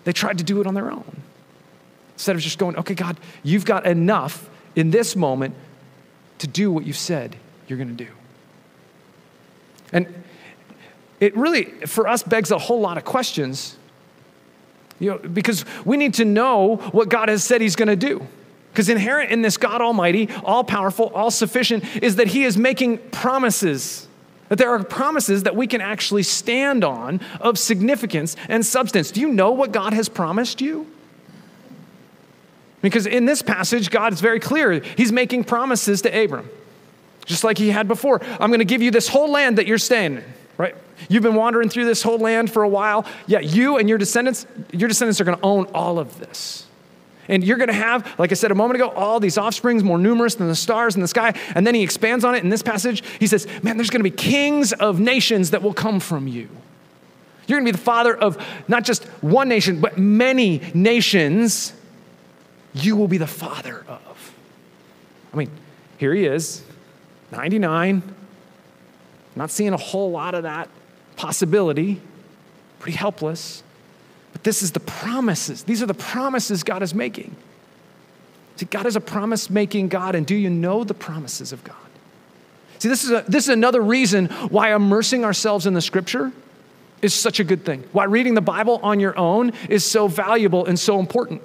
They 0.03 0.13
tried 0.13 0.39
to 0.39 0.43
do 0.43 0.61
it 0.61 0.67
on 0.67 0.73
their 0.73 0.91
own. 0.91 1.21
Instead 2.13 2.35
of 2.35 2.41
just 2.41 2.57
going, 2.57 2.75
okay, 2.77 2.95
God, 2.95 3.19
you've 3.43 3.65
got 3.65 3.85
enough 3.85 4.49
in 4.75 4.89
this 4.89 5.15
moment 5.15 5.53
to 6.39 6.47
do 6.47 6.71
what 6.71 6.85
you 6.85 6.93
said 6.93 7.35
you're 7.67 7.77
gonna 7.77 7.91
do. 7.91 8.07
And 9.93 10.20
it 11.21 11.37
really, 11.37 11.65
for 11.85 12.07
us, 12.07 12.23
begs 12.23 12.51
a 12.51 12.57
whole 12.57 12.81
lot 12.81 12.97
of 12.97 13.05
questions. 13.05 13.77
You 14.99 15.11
know, 15.11 15.17
because 15.19 15.63
we 15.85 15.95
need 15.95 16.15
to 16.15 16.25
know 16.25 16.75
what 16.91 17.07
God 17.07 17.29
has 17.29 17.43
said 17.43 17.61
He's 17.61 17.77
going 17.77 17.87
to 17.87 17.95
do. 17.95 18.27
Because 18.71 18.89
inherent 18.89 19.31
in 19.31 19.41
this 19.41 19.57
God 19.57 19.81
Almighty, 19.81 20.29
all 20.43 20.63
powerful, 20.63 21.11
all 21.13 21.31
sufficient, 21.31 21.83
is 22.03 22.17
that 22.17 22.27
He 22.27 22.43
is 22.43 22.57
making 22.57 22.97
promises. 23.09 24.07
That 24.49 24.57
there 24.57 24.69
are 24.69 24.83
promises 24.83 25.43
that 25.43 25.55
we 25.55 25.67
can 25.67 25.79
actually 25.79 26.23
stand 26.23 26.83
on 26.83 27.21
of 27.39 27.57
significance 27.57 28.35
and 28.49 28.65
substance. 28.65 29.11
Do 29.11 29.21
you 29.21 29.29
know 29.29 29.51
what 29.51 29.71
God 29.71 29.93
has 29.93 30.09
promised 30.09 30.59
you? 30.59 30.87
Because 32.81 33.05
in 33.05 33.25
this 33.25 33.41
passage, 33.41 33.91
God 33.91 34.11
is 34.11 34.21
very 34.21 34.39
clear. 34.39 34.79
He's 34.79 35.11
making 35.11 35.43
promises 35.43 36.01
to 36.01 36.23
Abram, 36.23 36.49
just 37.25 37.43
like 37.43 37.59
He 37.59 37.69
had 37.69 37.87
before. 37.87 38.21
I'm 38.39 38.49
going 38.49 38.59
to 38.59 38.65
give 38.65 38.81
you 38.81 38.89
this 38.89 39.07
whole 39.07 39.29
land 39.29 39.59
that 39.59 39.67
you're 39.67 39.77
staying 39.77 40.17
in, 40.17 40.23
right? 40.57 40.75
You've 41.09 41.23
been 41.23 41.35
wandering 41.35 41.69
through 41.69 41.85
this 41.85 42.03
whole 42.03 42.19
land 42.19 42.51
for 42.51 42.63
a 42.63 42.69
while. 42.69 43.05
Yeah, 43.27 43.39
you 43.39 43.77
and 43.77 43.89
your 43.89 43.97
descendants, 43.97 44.45
your 44.71 44.87
descendants 44.87 45.19
are 45.19 45.23
going 45.23 45.37
to 45.37 45.43
own 45.43 45.65
all 45.73 45.99
of 45.99 46.19
this. 46.19 46.67
And 47.27 47.43
you're 47.43 47.57
going 47.57 47.69
to 47.69 47.73
have, 47.73 48.19
like 48.19 48.31
I 48.31 48.35
said 48.35 48.51
a 48.51 48.55
moment 48.55 48.75
ago, 48.75 48.89
all 48.89 49.19
these 49.19 49.37
offsprings 49.37 49.83
more 49.83 49.97
numerous 49.97 50.35
than 50.35 50.47
the 50.47 50.55
stars 50.55 50.95
in 50.95 51.01
the 51.01 51.07
sky. 51.07 51.33
And 51.55 51.65
then 51.65 51.75
he 51.75 51.81
expands 51.83 52.25
on 52.25 52.35
it 52.35 52.43
in 52.43 52.49
this 52.49 52.61
passage. 52.61 53.03
He 53.19 53.27
says, 53.27 53.47
Man, 53.63 53.77
there's 53.77 53.89
going 53.89 53.99
to 53.99 54.09
be 54.09 54.15
kings 54.15 54.73
of 54.73 54.99
nations 54.99 55.51
that 55.51 55.61
will 55.61 55.73
come 55.73 55.99
from 55.99 56.27
you. 56.27 56.49
You're 57.47 57.59
going 57.59 57.65
to 57.65 57.71
be 57.73 57.77
the 57.77 57.83
father 57.83 58.15
of 58.15 58.43
not 58.67 58.83
just 58.83 59.03
one 59.21 59.49
nation, 59.49 59.81
but 59.81 59.97
many 59.97 60.61
nations. 60.73 61.73
You 62.73 62.95
will 62.95 63.07
be 63.07 63.17
the 63.17 63.27
father 63.27 63.85
of. 63.87 64.33
I 65.33 65.37
mean, 65.37 65.51
here 65.97 66.13
he 66.13 66.25
is, 66.25 66.63
99. 67.31 68.01
Not 69.35 69.51
seeing 69.51 69.73
a 69.73 69.77
whole 69.77 70.11
lot 70.11 70.35
of 70.35 70.43
that 70.43 70.69
possibility, 71.15 72.01
pretty 72.79 72.97
helpless. 72.97 73.63
But 74.33 74.43
this 74.43 74.61
is 74.61 74.71
the 74.71 74.79
promises. 74.79 75.63
These 75.63 75.81
are 75.81 75.85
the 75.85 75.93
promises 75.93 76.63
God 76.63 76.83
is 76.83 76.93
making. 76.93 77.35
See, 78.57 78.65
God 78.65 78.85
is 78.85 78.95
a 78.95 79.01
promise 79.01 79.49
making 79.49 79.87
God, 79.87 80.15
and 80.15 80.25
do 80.25 80.35
you 80.35 80.49
know 80.49 80.83
the 80.83 80.93
promises 80.93 81.51
of 81.51 81.63
God? 81.63 81.75
See, 82.79 82.89
this 82.89 83.03
is, 83.03 83.11
a, 83.11 83.23
this 83.27 83.43
is 83.45 83.49
another 83.49 83.81
reason 83.81 84.27
why 84.49 84.73
immersing 84.73 85.23
ourselves 85.23 85.67
in 85.67 85.73
the 85.73 85.81
scripture 85.81 86.31
is 87.01 87.13
such 87.13 87.39
a 87.39 87.43
good 87.43 87.65
thing. 87.65 87.83
Why 87.91 88.05
reading 88.05 88.33
the 88.33 88.41
Bible 88.41 88.79
on 88.83 88.99
your 88.99 89.17
own 89.17 89.53
is 89.69 89.85
so 89.85 90.07
valuable 90.07 90.65
and 90.65 90.79
so 90.79 90.99
important. 90.99 91.41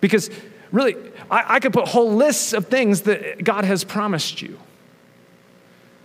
Because 0.00 0.30
really, 0.70 0.96
I, 1.30 1.56
I 1.56 1.60
could 1.60 1.72
put 1.72 1.88
whole 1.88 2.12
lists 2.12 2.52
of 2.52 2.68
things 2.68 3.02
that 3.02 3.44
God 3.44 3.64
has 3.64 3.84
promised 3.84 4.42
you. 4.42 4.58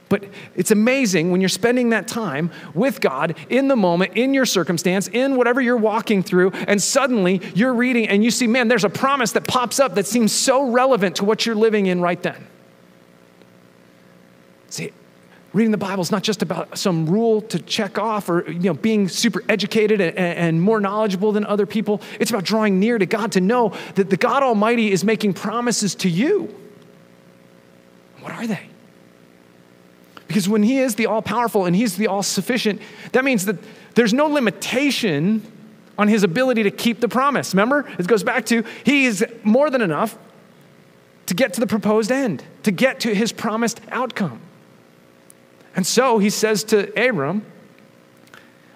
But 0.09 0.23
it's 0.55 0.71
amazing 0.71 1.31
when 1.31 1.41
you're 1.41 1.49
spending 1.49 1.89
that 1.89 2.07
time 2.07 2.51
with 2.73 3.01
God 3.01 3.35
in 3.49 3.67
the 3.67 3.75
moment, 3.75 4.15
in 4.15 4.33
your 4.33 4.45
circumstance, 4.45 5.07
in 5.07 5.35
whatever 5.35 5.59
you're 5.59 5.77
walking 5.77 6.23
through, 6.23 6.51
and 6.51 6.81
suddenly 6.81 7.41
you're 7.53 7.73
reading 7.73 8.07
and 8.07 8.23
you 8.23 8.31
see, 8.31 8.47
man, 8.47 8.67
there's 8.67 8.85
a 8.85 8.89
promise 8.89 9.33
that 9.33 9.47
pops 9.47 9.79
up 9.79 9.95
that 9.95 10.05
seems 10.05 10.31
so 10.31 10.71
relevant 10.71 11.17
to 11.17 11.25
what 11.25 11.45
you're 11.45 11.55
living 11.55 11.87
in 11.87 11.99
right 11.99 12.21
then. 12.21 12.47
See, 14.69 14.91
reading 15.53 15.71
the 15.71 15.77
Bible 15.77 16.01
is 16.01 16.11
not 16.11 16.23
just 16.23 16.41
about 16.41 16.77
some 16.77 17.09
rule 17.09 17.41
to 17.41 17.59
check 17.59 17.97
off 17.97 18.29
or 18.29 18.49
you 18.49 18.59
know, 18.59 18.73
being 18.73 19.09
super 19.09 19.43
educated 19.49 19.99
and, 19.99 20.17
and 20.17 20.61
more 20.61 20.79
knowledgeable 20.79 21.31
than 21.31 21.45
other 21.45 21.65
people. 21.65 22.01
It's 22.19 22.31
about 22.31 22.43
drawing 22.43 22.79
near 22.79 22.97
to 22.97 23.05
God 23.05 23.33
to 23.33 23.41
know 23.41 23.73
that 23.95 24.09
the 24.09 24.17
God 24.17 24.43
Almighty 24.43 24.91
is 24.91 25.03
making 25.03 25.33
promises 25.33 25.95
to 25.95 26.09
you. 26.09 26.53
What 28.21 28.33
are 28.33 28.47
they? 28.47 28.69
Because 30.27 30.49
when 30.49 30.63
He 30.63 30.79
is 30.79 30.95
the 30.95 31.05
all 31.05 31.21
powerful 31.21 31.65
and 31.65 31.75
He's 31.75 31.97
the 31.97 32.07
all 32.07 32.23
sufficient, 32.23 32.81
that 33.13 33.23
means 33.23 33.45
that 33.45 33.57
there's 33.95 34.13
no 34.13 34.27
limitation 34.27 35.41
on 35.97 36.07
His 36.07 36.23
ability 36.23 36.63
to 36.63 36.71
keep 36.71 36.99
the 36.99 37.07
promise. 37.07 37.53
Remember? 37.53 37.89
It 37.97 38.07
goes 38.07 38.23
back 38.23 38.45
to 38.47 38.63
He 38.83 39.05
is 39.05 39.25
more 39.43 39.69
than 39.69 39.81
enough 39.81 40.17
to 41.27 41.33
get 41.33 41.53
to 41.53 41.59
the 41.59 41.67
proposed 41.67 42.11
end, 42.11 42.43
to 42.63 42.71
get 42.71 42.99
to 43.01 43.13
His 43.13 43.31
promised 43.31 43.81
outcome. 43.89 44.41
And 45.75 45.85
so 45.85 46.17
He 46.17 46.29
says 46.29 46.63
to 46.65 46.89
Abram, 46.99 47.45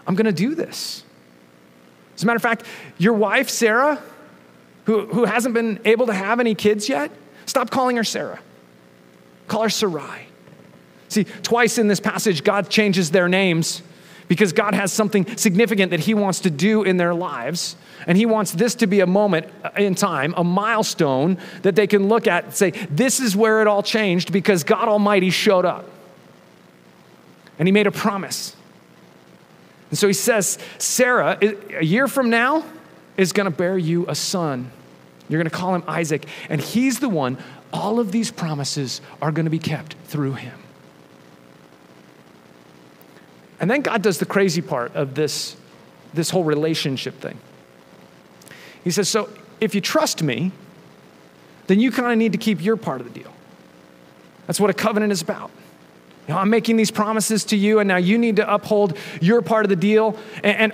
I'm 0.08 0.16
going 0.16 0.26
to 0.26 0.32
do 0.32 0.56
this. 0.56 1.04
As 2.16 2.24
a 2.24 2.26
matter 2.26 2.38
of 2.38 2.42
fact, 2.42 2.66
your 2.98 3.14
wife, 3.14 3.50
Sarah, 3.50 4.02
who, 4.86 5.06
who 5.08 5.26
hasn't 5.26 5.54
been 5.54 5.80
able 5.86 6.08
to 6.08 6.14
have 6.14 6.40
any 6.40 6.56
kids 6.56 6.90
yet, 6.90 7.12
stop 7.46 7.70
calling 7.70 7.98
her 7.98 8.04
Sarah. 8.04 8.40
Call 9.48 9.64
her 9.64 9.70
Sarai. 9.70 10.28
See, 11.12 11.26
twice 11.26 11.78
in 11.78 11.90
this 11.90 12.00
passage, 12.00 12.42
God 12.42 12.70
changes 12.70 13.12
their 13.12 13.28
names 13.28 13.84
because 14.30 14.54
God 14.54 14.74
has 14.74 14.94
something 14.94 15.36
significant 15.36 15.92
that 15.92 16.00
He 16.00 16.14
wants 16.14 16.40
to 16.40 16.50
do 16.50 16.84
in 16.84 16.96
their 16.96 17.14
lives. 17.14 17.76
And 18.08 18.18
He 18.18 18.26
wants 18.26 18.54
this 18.54 18.76
to 18.76 18.88
be 18.88 19.02
a 19.02 19.06
moment 19.06 19.48
in 19.76 19.94
time, 19.94 20.34
a 20.38 20.44
milestone 20.46 21.38
that 21.64 21.76
they 21.76 21.86
can 21.86 22.08
look 22.08 22.28
at 22.28 22.46
and 22.46 22.54
say, 22.54 22.72
This 22.90 23.20
is 23.20 23.36
where 23.36 23.62
it 23.62 23.68
all 23.68 23.84
changed 23.84 24.32
because 24.32 24.64
God 24.64 24.88
Almighty 24.88 25.32
showed 25.32 25.66
up. 25.66 25.86
And 27.60 27.68
He 27.68 27.74
made 27.74 27.88
a 27.88 27.92
promise. 27.92 28.56
And 29.90 30.00
so 30.00 30.08
He 30.08 30.14
says, 30.14 30.58
Sarah, 30.78 31.38
a 31.78 31.84
year 31.84 32.08
from 32.08 32.30
now, 32.30 32.64
is 33.18 33.34
going 33.34 33.52
to 33.52 33.56
bear 33.56 33.78
you 33.78 34.06
a 34.08 34.16
son. 34.16 34.72
You're 35.28 35.40
going 35.40 35.52
to 35.52 35.58
call 35.58 35.76
him 35.76 35.84
Isaac. 35.88 36.26
And 36.48 36.62
He's 36.62 37.00
the 37.00 37.10
one, 37.10 37.38
all 37.74 38.00
of 38.00 38.14
these 38.14 38.32
promises 38.32 39.02
are 39.22 39.34
going 39.34 39.46
to 39.46 39.52
be 39.52 39.60
kept 39.60 39.96
through 40.06 40.36
Him. 40.36 40.61
And 43.62 43.70
then 43.70 43.82
God 43.82 44.02
does 44.02 44.18
the 44.18 44.26
crazy 44.26 44.62
part 44.62 44.96
of 44.96 45.14
this, 45.14 45.56
this 46.16 46.32
whole 46.32 46.44
relationship 46.44 47.22
thing. 47.22 47.38
He 48.84 48.90
says, 48.90 49.08
So 49.08 49.30
if 49.62 49.76
you 49.76 49.82
trust 49.82 50.24
me, 50.24 50.52
then 51.68 51.80
you 51.80 51.92
kind 51.92 52.12
of 52.12 52.18
need 52.18 52.32
to 52.32 52.40
keep 52.40 52.62
your 52.62 52.76
part 52.76 53.00
of 53.00 53.14
the 53.14 53.18
deal. 53.18 53.32
That's 54.48 54.60
what 54.60 54.72
a 54.72 54.74
covenant 54.74 55.12
is 55.14 55.22
about. 55.22 55.52
You 56.28 56.34
know, 56.34 56.40
I'm 56.40 56.50
making 56.50 56.76
these 56.76 56.90
promises 56.90 57.46
to 57.46 57.56
you, 57.56 57.80
and 57.80 57.88
now 57.88 57.98
you 57.98 58.18
need 58.18 58.38
to 58.38 58.54
uphold 58.54 58.98
your 59.22 59.44
part 59.44 59.64
of 59.64 59.70
the 59.70 59.76
deal. 59.76 60.18
And, 60.44 60.74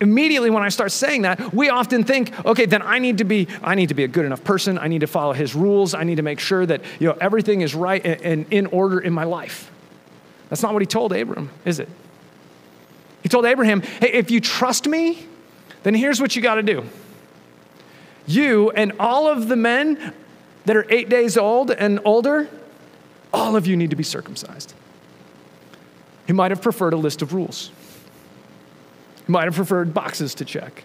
immediately 0.00 0.48
when 0.48 0.62
I 0.62 0.70
start 0.70 0.92
saying 0.92 1.22
that, 1.22 1.52
we 1.52 1.68
often 1.68 2.04
think, 2.04 2.32
okay, 2.46 2.64
then 2.64 2.80
I 2.80 3.00
need 3.00 3.18
to 3.18 3.24
be, 3.24 3.48
I 3.62 3.74
need 3.74 3.90
to 3.90 3.94
be 3.94 4.04
a 4.04 4.08
good 4.08 4.24
enough 4.24 4.42
person. 4.44 4.78
I 4.78 4.88
need 4.88 5.00
to 5.00 5.06
follow 5.06 5.34
his 5.34 5.54
rules. 5.54 5.92
I 5.92 6.04
need 6.04 6.16
to 6.16 6.22
make 6.22 6.40
sure 6.40 6.64
that 6.64 6.80
you 6.98 7.08
know 7.08 7.18
everything 7.20 7.60
is 7.60 7.74
right 7.74 8.04
and 8.04 8.46
in 8.50 8.66
order 8.66 8.98
in 8.98 9.12
my 9.12 9.24
life. 9.24 9.70
That's 10.48 10.62
not 10.62 10.72
what 10.72 10.82
he 10.82 10.86
told 10.86 11.12
Abram, 11.12 11.50
is 11.64 11.78
it? 11.78 11.88
He 13.22 13.28
told 13.28 13.44
Abraham, 13.44 13.82
hey, 13.82 14.12
if 14.12 14.30
you 14.30 14.40
trust 14.40 14.86
me, 14.86 15.26
then 15.82 15.94
here's 15.94 16.20
what 16.20 16.36
you 16.36 16.42
got 16.42 16.56
to 16.56 16.62
do. 16.62 16.84
You 18.26 18.70
and 18.70 18.92
all 19.00 19.26
of 19.26 19.48
the 19.48 19.56
men 19.56 20.12
that 20.64 20.76
are 20.76 20.86
eight 20.90 21.08
days 21.08 21.36
old 21.36 21.70
and 21.70 22.00
older, 22.04 22.48
all 23.32 23.56
of 23.56 23.66
you 23.66 23.76
need 23.76 23.90
to 23.90 23.96
be 23.96 24.02
circumcised. 24.02 24.74
He 26.26 26.32
might 26.32 26.50
have 26.50 26.60
preferred 26.60 26.92
a 26.92 26.96
list 26.96 27.22
of 27.22 27.32
rules, 27.32 27.70
he 29.26 29.32
might 29.32 29.44
have 29.44 29.54
preferred 29.54 29.92
boxes 29.92 30.34
to 30.36 30.44
check. 30.44 30.84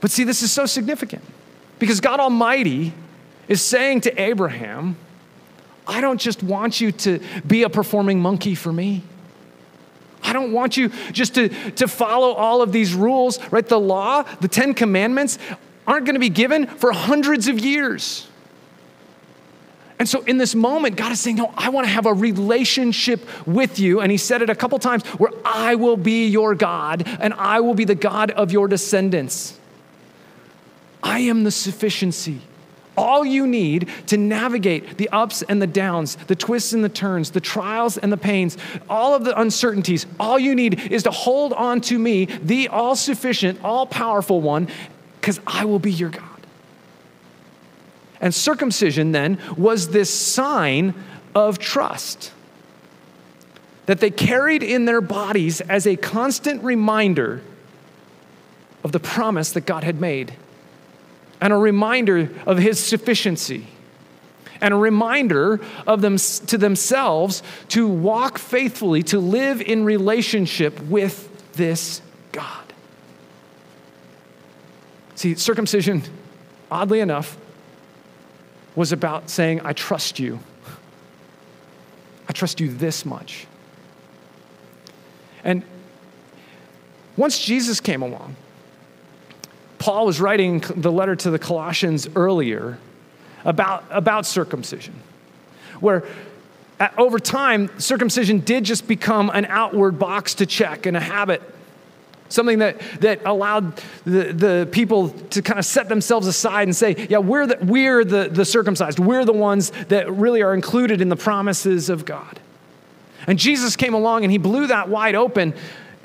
But 0.00 0.10
see, 0.10 0.24
this 0.24 0.42
is 0.42 0.52
so 0.52 0.66
significant 0.66 1.24
because 1.78 2.00
God 2.00 2.20
Almighty 2.20 2.92
is 3.48 3.62
saying 3.62 4.02
to 4.02 4.20
Abraham, 4.20 4.96
I 5.86 6.00
don't 6.00 6.20
just 6.20 6.42
want 6.42 6.80
you 6.80 6.92
to 6.92 7.20
be 7.46 7.62
a 7.62 7.70
performing 7.70 8.20
monkey 8.20 8.54
for 8.54 8.72
me. 8.72 9.02
I 10.22 10.32
don't 10.32 10.52
want 10.52 10.76
you 10.76 10.90
just 11.12 11.34
to, 11.36 11.48
to 11.72 11.86
follow 11.86 12.32
all 12.32 12.60
of 12.60 12.72
these 12.72 12.94
rules, 12.94 13.38
right? 13.52 13.66
The 13.66 13.78
law, 13.78 14.22
the 14.40 14.48
Ten 14.48 14.74
Commandments 14.74 15.38
aren't 15.86 16.04
going 16.04 16.14
to 16.14 16.20
be 16.20 16.28
given 16.28 16.66
for 16.66 16.90
hundreds 16.92 17.46
of 17.46 17.60
years. 17.60 18.26
And 19.98 20.08
so, 20.08 20.22
in 20.22 20.36
this 20.36 20.54
moment, 20.54 20.96
God 20.96 21.12
is 21.12 21.20
saying, 21.20 21.36
No, 21.36 21.54
I 21.56 21.70
want 21.70 21.86
to 21.86 21.90
have 21.90 22.04
a 22.04 22.12
relationship 22.12 23.26
with 23.46 23.78
you. 23.78 24.00
And 24.00 24.12
He 24.12 24.18
said 24.18 24.42
it 24.42 24.50
a 24.50 24.54
couple 24.54 24.78
times 24.78 25.04
where 25.18 25.30
I 25.44 25.76
will 25.76 25.96
be 25.96 26.26
your 26.26 26.54
God 26.54 27.04
and 27.20 27.32
I 27.34 27.60
will 27.60 27.74
be 27.74 27.84
the 27.84 27.94
God 27.94 28.30
of 28.32 28.52
your 28.52 28.68
descendants. 28.68 29.58
I 31.02 31.20
am 31.20 31.44
the 31.44 31.50
sufficiency 31.50 32.40
all 32.96 33.24
you 33.24 33.46
need 33.46 33.88
to 34.06 34.16
navigate 34.16 34.98
the 34.98 35.08
ups 35.10 35.42
and 35.42 35.60
the 35.60 35.66
downs, 35.66 36.16
the 36.26 36.36
twists 36.36 36.72
and 36.72 36.84
the 36.84 36.88
turns, 36.88 37.30
the 37.30 37.40
trials 37.40 37.98
and 37.98 38.12
the 38.12 38.16
pains, 38.16 38.56
all 38.88 39.14
of 39.14 39.24
the 39.24 39.38
uncertainties, 39.38 40.06
all 40.18 40.38
you 40.38 40.54
need 40.54 40.92
is 40.92 41.02
to 41.04 41.10
hold 41.10 41.52
on 41.52 41.80
to 41.82 41.98
me, 41.98 42.24
the 42.24 42.68
all 42.68 42.96
sufficient, 42.96 43.62
all 43.62 43.86
powerful 43.86 44.40
one, 44.40 44.68
because 45.20 45.40
I 45.46 45.64
will 45.64 45.78
be 45.78 45.92
your 45.92 46.10
God. 46.10 46.22
And 48.20 48.34
circumcision 48.34 49.12
then 49.12 49.38
was 49.56 49.88
this 49.88 50.12
sign 50.12 50.94
of 51.34 51.58
trust 51.58 52.32
that 53.86 54.00
they 54.00 54.10
carried 54.10 54.62
in 54.62 54.84
their 54.84 55.00
bodies 55.00 55.60
as 55.60 55.86
a 55.86 55.96
constant 55.96 56.62
reminder 56.64 57.42
of 58.82 58.92
the 58.92 59.00
promise 59.00 59.52
that 59.52 59.66
God 59.66 59.84
had 59.84 60.00
made 60.00 60.34
and 61.40 61.52
a 61.52 61.56
reminder 61.56 62.30
of 62.46 62.58
his 62.58 62.78
sufficiency. 62.78 63.66
and 64.60 64.72
a 64.72 64.76
reminder 64.76 65.60
of 65.86 66.00
them 66.00 66.16
to 66.16 66.58
themselves 66.58 67.42
to 67.68 67.86
walk 67.86 68.38
faithfully, 68.38 69.02
to 69.04 69.18
live 69.18 69.60
in 69.60 69.84
relationship 69.84 70.80
with 70.82 71.52
this 71.52 72.00
God. 72.32 72.72
See, 75.14 75.34
circumcision, 75.34 76.02
oddly 76.70 77.00
enough, 77.00 77.36
was 78.74 78.92
about 78.92 79.30
saying, 79.30 79.62
I 79.64 79.72
trust 79.72 80.18
you. 80.18 80.38
I 82.28 82.32
trust 82.32 82.60
you 82.60 82.68
this 82.68 83.06
much. 83.06 83.46
And 85.42 85.62
once 87.16 87.38
Jesus 87.38 87.80
came 87.80 88.02
along, 88.02 88.36
Paul 89.86 90.06
was 90.06 90.20
writing 90.20 90.64
the 90.74 90.90
letter 90.90 91.14
to 91.14 91.30
the 91.30 91.38
Colossians 91.38 92.08
earlier 92.16 92.76
about, 93.44 93.84
about 93.88 94.26
circumcision, 94.26 94.94
where 95.78 96.02
at, 96.80 96.98
over 96.98 97.20
time, 97.20 97.70
circumcision 97.78 98.40
did 98.40 98.64
just 98.64 98.88
become 98.88 99.30
an 99.32 99.44
outward 99.44 99.96
box 99.96 100.34
to 100.34 100.46
check 100.46 100.86
and 100.86 100.96
a 100.96 101.00
habit. 101.00 101.40
Something 102.28 102.58
that, 102.58 102.80
that 103.00 103.24
allowed 103.24 103.80
the, 104.04 104.32
the 104.32 104.68
people 104.72 105.10
to 105.10 105.40
kind 105.40 105.60
of 105.60 105.64
set 105.64 105.88
themselves 105.88 106.26
aside 106.26 106.64
and 106.64 106.74
say, 106.74 107.06
yeah, 107.08 107.18
we're, 107.18 107.46
the, 107.46 107.58
we're 107.62 108.04
the, 108.04 108.28
the 108.28 108.44
circumcised. 108.44 108.98
We're 108.98 109.24
the 109.24 109.32
ones 109.32 109.70
that 109.86 110.10
really 110.10 110.42
are 110.42 110.52
included 110.52 111.00
in 111.00 111.10
the 111.10 111.16
promises 111.16 111.90
of 111.90 112.04
God. 112.04 112.40
And 113.28 113.38
Jesus 113.38 113.76
came 113.76 113.94
along 113.94 114.24
and 114.24 114.32
he 114.32 114.38
blew 114.38 114.66
that 114.66 114.88
wide 114.88 115.14
open. 115.14 115.54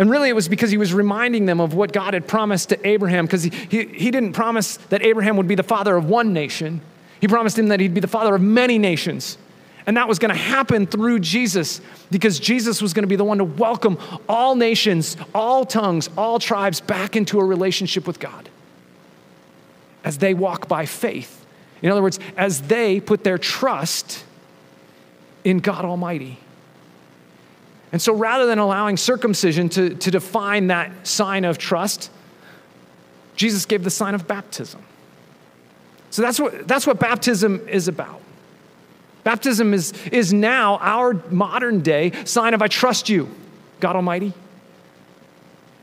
And 0.02 0.10
really, 0.10 0.30
it 0.30 0.34
was 0.34 0.48
because 0.48 0.72
he 0.72 0.78
was 0.78 0.96
reminding 0.96 1.46
them 1.46 1.62
of 1.62 1.76
what 1.76 1.94
God 1.94 2.16
had 2.16 2.28
promised 2.28 2.70
to 2.70 2.88
Abraham, 2.88 3.28
because 3.28 3.44
he, 3.44 3.52
he, 3.52 3.86
he 3.86 4.10
didn't 4.10 4.34
promise 4.34 4.78
that 4.90 5.04
Abraham 5.04 5.38
would 5.38 5.48
be 5.48 5.54
the 5.54 5.62
father 5.62 5.96
of 5.96 6.06
one 6.10 6.34
nation. 6.34 6.82
He 7.20 7.28
promised 7.28 7.60
him 7.60 7.68
that 7.68 7.80
he'd 7.80 7.94
be 7.94 8.00
the 8.00 8.08
father 8.08 8.34
of 8.34 8.42
many 8.42 8.80
nations. 8.80 9.38
And 9.86 9.96
that 9.98 10.08
was 10.08 10.18
going 10.18 10.32
to 10.34 10.36
happen 10.36 10.88
through 10.88 11.20
Jesus 11.20 11.82
because 12.10 12.40
Jesus 12.40 12.82
was 12.82 12.94
going 12.94 13.04
to 13.04 13.08
be 13.08 13.16
the 13.16 13.24
one 13.24 13.38
to 13.38 13.44
welcome 13.44 14.00
all 14.28 14.56
nations, 14.56 15.18
all 15.36 15.66
tongues, 15.66 16.10
all 16.18 16.40
tribes 16.40 16.82
back 16.82 17.16
into 17.16 17.40
a 17.40 17.46
relationship 17.46 18.08
with 18.08 18.20
God 18.20 18.50
as 20.04 20.18
they 20.18 20.34
walk 20.34 20.68
by 20.68 20.88
faith. 20.88 21.46
In 21.84 21.92
other 21.92 22.02
words, 22.02 22.20
as 22.36 22.64
they 22.64 23.00
put 23.00 23.24
their 23.24 23.38
trust 23.38 24.26
in 25.44 25.60
God 25.60 25.86
Almighty. 25.86 26.40
And 27.92 28.02
so 28.02 28.14
rather 28.14 28.46
than 28.46 28.58
allowing 28.58 28.98
circumcision 28.98 29.70
to, 29.70 29.96
to 29.96 30.12
define 30.12 30.68
that 30.68 31.08
sign 31.08 31.44
of 31.46 31.58
trust, 31.58 32.10
Jesus 33.36 33.66
gave 33.66 33.84
the 33.84 33.90
sign 33.90 34.16
of 34.16 34.28
baptism. 34.28 34.82
So 36.10 36.22
that's 36.22 36.40
what, 36.40 36.68
that's 36.68 36.88
what 36.88 37.00
baptism 37.00 37.68
is 37.68 37.88
about. 37.88 38.22
Baptism 39.24 39.74
is, 39.74 39.94
is 40.08 40.34
now 40.34 40.78
our 40.78 41.14
modern 41.30 41.82
day 41.82 42.12
sign 42.26 42.54
of 42.54 42.62
I 42.62 42.68
trust 42.68 43.08
you, 43.10 43.30
God 43.80 43.96
Almighty. 43.96 44.34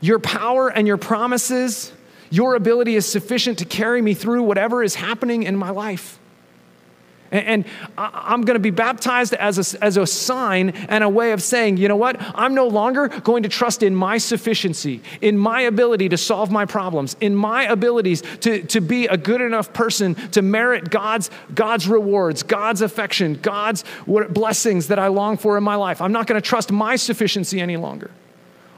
Your 0.01 0.19
power 0.19 0.69
and 0.69 0.87
your 0.87 0.97
promises, 0.97 1.91
your 2.29 2.55
ability 2.55 2.95
is 2.95 3.05
sufficient 3.05 3.59
to 3.59 3.65
carry 3.65 4.01
me 4.01 4.13
through 4.13 4.43
whatever 4.43 4.83
is 4.83 4.95
happening 4.95 5.43
in 5.43 5.55
my 5.57 5.69
life. 5.69 6.18
And, 7.31 7.65
I'm 7.97 8.41
going 8.41 8.55
to 8.55 8.59
be 8.59 8.71
baptized 8.71 9.33
as 9.35 9.75
a, 9.75 9.83
as 9.83 9.97
a 9.97 10.07
sign 10.07 10.69
and 10.69 11.03
a 11.03 11.09
way 11.09 11.31
of 11.31 11.43
saying, 11.43 11.77
you 11.77 11.87
know 11.87 11.95
what? 11.95 12.17
I'm 12.19 12.55
no 12.55 12.67
longer 12.67 13.07
going 13.07 13.43
to 13.43 13.49
trust 13.49 13.83
in 13.83 13.95
my 13.95 14.17
sufficiency, 14.17 15.01
in 15.21 15.37
my 15.37 15.61
ability 15.61 16.09
to 16.09 16.17
solve 16.17 16.51
my 16.51 16.65
problems, 16.65 17.15
in 17.21 17.35
my 17.35 17.65
abilities 17.65 18.23
to, 18.41 18.63
to 18.63 18.81
be 18.81 19.05
a 19.07 19.17
good 19.17 19.41
enough 19.41 19.73
person 19.73 20.15
to 20.31 20.41
merit 20.41 20.89
God's, 20.89 21.29
God's 21.53 21.87
rewards, 21.87 22.41
God's 22.41 22.81
affection, 22.81 23.35
God's 23.35 23.83
blessings 24.07 24.87
that 24.87 24.97
I 24.97 25.07
long 25.07 25.37
for 25.37 25.57
in 25.57 25.63
my 25.63 25.75
life. 25.75 26.01
I'm 26.01 26.11
not 26.11 26.25
going 26.25 26.41
to 26.41 26.47
trust 26.47 26.71
my 26.71 26.95
sufficiency 26.95 27.59
any 27.59 27.77
longer. 27.77 28.11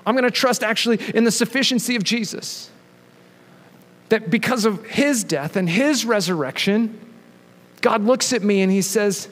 I'm 0.06 0.16
going 0.16 0.26
to 0.26 0.32
trust 0.32 0.64
actually 0.64 1.00
in 1.16 1.24
the 1.24 1.32
sufficiency 1.32 1.96
of 1.96 2.04
Jesus. 2.04 2.70
That 4.10 4.30
because 4.30 4.66
of 4.66 4.86
his 4.88 5.24
death 5.24 5.56
and 5.56 5.70
his 5.70 6.06
resurrection, 6.06 7.00
God 7.82 8.04
looks 8.04 8.32
at 8.32 8.44
me 8.44 8.62
and 8.62 8.72
he 8.72 8.82
says, 8.82 9.28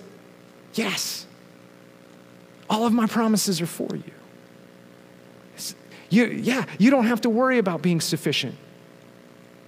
Yes, 0.74 1.26
all 2.70 2.86
of 2.86 2.94
my 2.94 3.08
promises 3.08 3.62
are 3.62 3.66
for 3.66 3.96
you. 3.96 4.04
you. 6.10 6.26
Yeah, 6.26 6.66
you 6.78 6.92
don't 6.92 7.06
have 7.06 7.22
to 7.22 7.30
worry 7.30 7.58
about 7.58 7.82
being 7.82 8.02
sufficient 8.02 8.56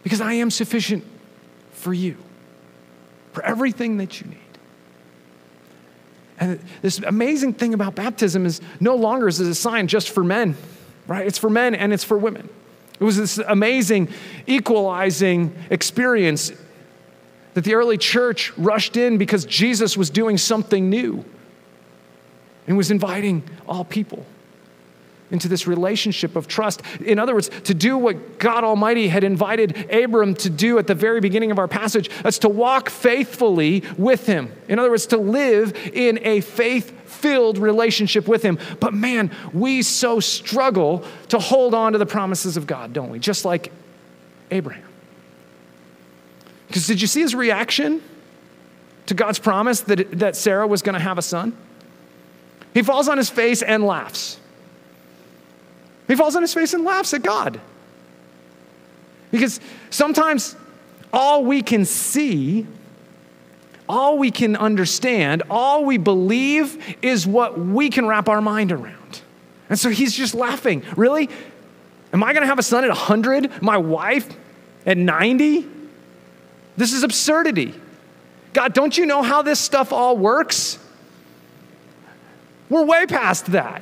because 0.04 0.22
I 0.22 0.34
am 0.34 0.52
sufficient 0.52 1.04
for 1.72 1.94
you, 1.94 2.18
for 3.34 3.44
everything 3.44 3.98
that 3.98 4.22
you 4.22 4.28
need. 4.28 4.38
And 6.40 6.60
this 6.82 7.00
amazing 7.00 7.54
thing 7.54 7.74
about 7.74 7.96
baptism 7.96 8.46
is 8.46 8.62
no 8.80 8.96
longer 8.96 9.28
is 9.28 9.40
it 9.40 9.48
a 9.48 9.56
sign 9.56 9.88
just 9.88 10.10
for 10.10 10.24
men, 10.24 10.56
right? 11.08 11.26
It's 11.26 11.38
for 11.38 11.50
men 11.50 11.76
and 11.76 11.94
it's 11.94 12.04
for 12.04 12.18
women. 12.18 12.50
It 13.00 13.04
was 13.04 13.18
this 13.18 13.38
amazing 13.38 14.10
equalizing 14.48 15.56
experience 15.70 16.52
that 17.54 17.64
the 17.64 17.76
early 17.76 17.98
church 17.98 18.56
rushed 18.58 18.98
in 18.98 19.18
because 19.18 19.46
Jesus 19.46 19.98
was 19.98 20.10
doing 20.10 20.38
something 20.38 20.90
new 20.90 21.26
and 22.68 22.78
was 22.78 22.92
inviting 22.92 23.44
all 23.68 23.84
people 23.84 24.26
into 25.32 25.48
this 25.48 25.66
relationship 25.66 26.36
of 26.36 26.48
trust. 26.48 26.82
In 27.00 27.18
other 27.18 27.34
words, 27.34 27.50
to 27.64 27.74
do 27.74 27.98
what 27.98 28.38
God 28.38 28.64
Almighty 28.64 29.08
had 29.08 29.24
invited 29.24 29.90
Abram 29.92 30.36
to 30.36 30.50
do 30.50 30.78
at 30.78 30.88
the 30.88 30.96
very 30.96 31.22
beginning 31.22 31.52
of 31.52 31.58
our 31.58 31.68
passage, 31.68 32.10
that's 32.22 32.40
to 32.40 32.50
walk 32.50 32.90
faithfully 32.90 33.84
with 33.98 34.26
Him. 34.26 34.52
In 34.68 34.78
other 34.78 34.90
words, 34.90 35.08
to 35.08 35.18
live 35.18 35.74
in 35.94 36.20
a 36.24 36.42
faith 36.42 37.10
filled 37.10 37.58
relationship 37.58 38.28
with 38.28 38.44
Him. 38.44 38.60
But 38.80 38.94
man, 38.94 39.32
we 39.54 39.82
so 39.82 40.20
struggle 40.20 41.06
to 41.30 41.40
hold 41.40 41.74
on 41.74 41.94
to 41.94 41.98
the 41.98 42.06
promises 42.06 42.58
of 42.58 42.68
God, 42.68 42.94
don't 42.94 43.10
we? 43.10 43.20
Just 43.20 43.46
like 43.46 43.72
Abraham. 44.52 44.91
Because 46.72 46.88
did 46.88 47.02
you 47.02 47.08
see 47.08 47.20
his 47.20 47.36
reaction 47.36 48.02
to 49.08 49.14
God's 49.14 49.40
promise 49.40 49.82
that, 49.82 50.20
that 50.20 50.38
Sarah 50.38 50.66
was 50.66 50.82
going 50.82 50.94
to 50.94 51.02
have 51.02 51.18
a 51.18 51.22
son? 51.22 51.52
He 52.74 52.82
falls 52.82 53.10
on 53.10 53.18
his 53.18 53.30
face 53.30 53.62
and 53.62 53.84
laughs. 53.84 54.40
He 56.08 56.16
falls 56.16 56.38
on 56.38 56.44
his 56.44 56.54
face 56.54 56.74
and 56.74 56.86
laughs 56.86 57.14
at 57.14 57.24
God. 57.24 57.60
Because 59.32 59.60
sometimes 59.90 60.56
all 61.12 61.44
we 61.44 61.62
can 61.62 61.84
see, 61.84 62.66
all 63.90 64.18
we 64.18 64.32
can 64.32 64.56
understand, 64.56 65.44
all 65.50 65.84
we 65.84 65.98
believe 65.98 66.96
is 67.02 67.28
what 67.28 67.60
we 67.60 67.90
can 67.90 68.08
wrap 68.08 68.30
our 68.30 68.40
mind 68.40 68.72
around. 68.72 69.22
And 69.68 69.78
so 69.78 69.90
he's 69.90 70.14
just 70.14 70.34
laughing. 70.34 70.84
Really? 70.96 71.30
Am 72.14 72.24
I 72.24 72.32
going 72.32 72.44
to 72.44 72.48
have 72.48 72.60
a 72.60 72.64
son 72.64 72.86
at 72.86 72.90
100? 72.90 73.62
My 73.62 73.76
wife 73.76 74.34
at 74.86 74.98
90? 74.98 75.81
This 76.78 76.94
is 76.94 77.04
absurdity. 77.04 77.76
God, 78.54 78.74
don't 78.74 78.98
you 78.98 79.06
know 79.06 79.22
how 79.22 79.42
this 79.42 79.60
stuff 79.60 79.94
all 79.94 80.18
works? 80.18 80.78
We're 82.70 82.86
way 82.86 83.06
past 83.06 83.48
that. 83.48 83.82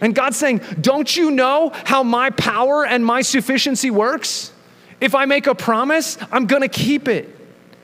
And 0.00 0.14
God's 0.14 0.36
saying, 0.36 0.60
Don't 0.80 1.14
you 1.16 1.30
know 1.30 1.70
how 1.84 2.02
my 2.02 2.30
power 2.30 2.84
and 2.84 3.04
my 3.04 3.22
sufficiency 3.22 3.90
works? 3.90 4.52
If 5.00 5.14
I 5.14 5.24
make 5.24 5.46
a 5.46 5.54
promise, 5.54 6.18
I'm 6.30 6.46
gonna 6.46 6.68
keep 6.68 7.08
it. 7.08 7.30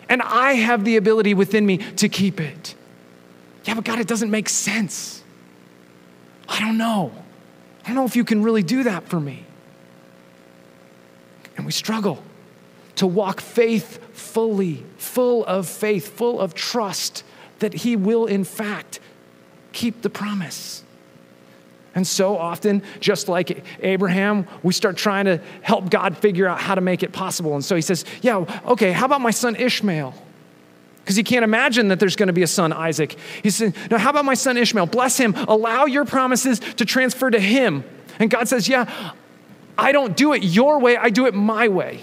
And 0.09 0.23
I 0.23 0.55
have 0.55 0.85
the 0.85 0.97
ability 0.97 1.35
within 1.35 1.65
me 1.65 1.79
to 1.79 2.09
keep 2.09 2.41
it. 2.41 2.75
Yeah, 3.65 3.75
but 3.75 3.85
God, 3.85 4.01
it 4.01 4.09
doesn't 4.09 4.31
make 4.31 4.49
sense. 4.49 5.23
I 6.49 6.61
don't 6.61 6.79
know. 6.79 7.13
I 7.85 7.89
don't 7.89 7.97
know 7.97 8.05
if 8.05 8.17
you 8.17 8.25
can 8.25 8.43
really 8.43 8.63
do 8.63 8.85
that 8.85 9.09
for 9.09 9.21
me. 9.21 9.45
And 11.57 11.67
we 11.67 11.73
struggle 11.73 12.23
to 13.01 13.07
walk 13.07 13.41
faithfully, 13.41 14.85
full 14.99 15.43
of 15.47 15.67
faith, 15.67 16.07
full 16.19 16.39
of 16.39 16.53
trust 16.53 17.25
that 17.61 17.73
He 17.73 17.97
will, 17.97 18.27
in 18.27 18.45
fact, 18.45 19.01
keep 19.73 20.03
the 20.03 20.11
promise. 20.11 20.85
And 21.95 22.07
so 22.07 22.37
often, 22.37 22.83
just 23.01 23.27
like 23.27 23.65
Abraham, 23.81 24.47
we 24.63 24.75
start 24.75 24.99
trying 24.99 25.25
to 25.25 25.41
help 25.63 25.89
God 25.89 26.19
figure 26.19 26.47
out 26.47 26.61
how 26.61 26.75
to 26.75 26.83
make 26.83 27.03
it 27.03 27.11
possible. 27.11 27.55
And 27.55 27.65
so 27.65 27.75
he 27.75 27.81
says, 27.81 28.05
Yeah, 28.21 28.45
okay, 28.67 28.93
how 28.93 29.07
about 29.07 29.23
my 29.23 29.31
son 29.31 29.57
Ishmael? 29.57 30.13
Because 30.99 31.17
he 31.17 31.23
can't 31.23 31.43
imagine 31.43 31.89
that 31.89 32.01
there's 32.01 32.17
going 32.17 32.27
to 32.27 32.35
be 32.35 32.43
a 32.43 32.47
son, 32.47 32.71
Isaac. 32.71 33.17
He 33.43 33.49
said, 33.49 33.75
Now, 33.91 33.97
how 33.97 34.11
about 34.11 34.27
my 34.27 34.35
son 34.35 34.59
Ishmael? 34.59 34.85
Bless 34.85 35.17
him. 35.17 35.35
Allow 35.49 35.87
your 35.87 36.05
promises 36.05 36.61
to 36.61 36.85
transfer 36.85 37.31
to 37.31 37.41
him. 37.41 37.83
And 38.19 38.29
God 38.29 38.47
says, 38.47 38.69
Yeah, 38.69 39.13
I 39.79 39.93
don't 39.93 40.19
do 40.19 40.35
it 40.35 40.45
your 40.45 40.81
way, 40.81 40.99
I 40.99 41.09
do 41.09 41.25
it 41.25 41.33
my 41.33 41.69
way. 41.69 42.01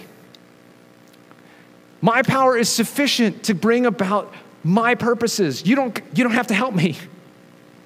My 2.01 2.21
power 2.21 2.57
is 2.57 2.69
sufficient 2.69 3.43
to 3.43 3.55
bring 3.55 3.85
about 3.85 4.33
my 4.63 4.95
purposes. 4.95 5.65
You 5.65 5.75
don't, 5.75 5.99
you 6.13 6.23
don't 6.23 6.33
have 6.33 6.47
to 6.47 6.53
help 6.53 6.75
me. 6.75 6.97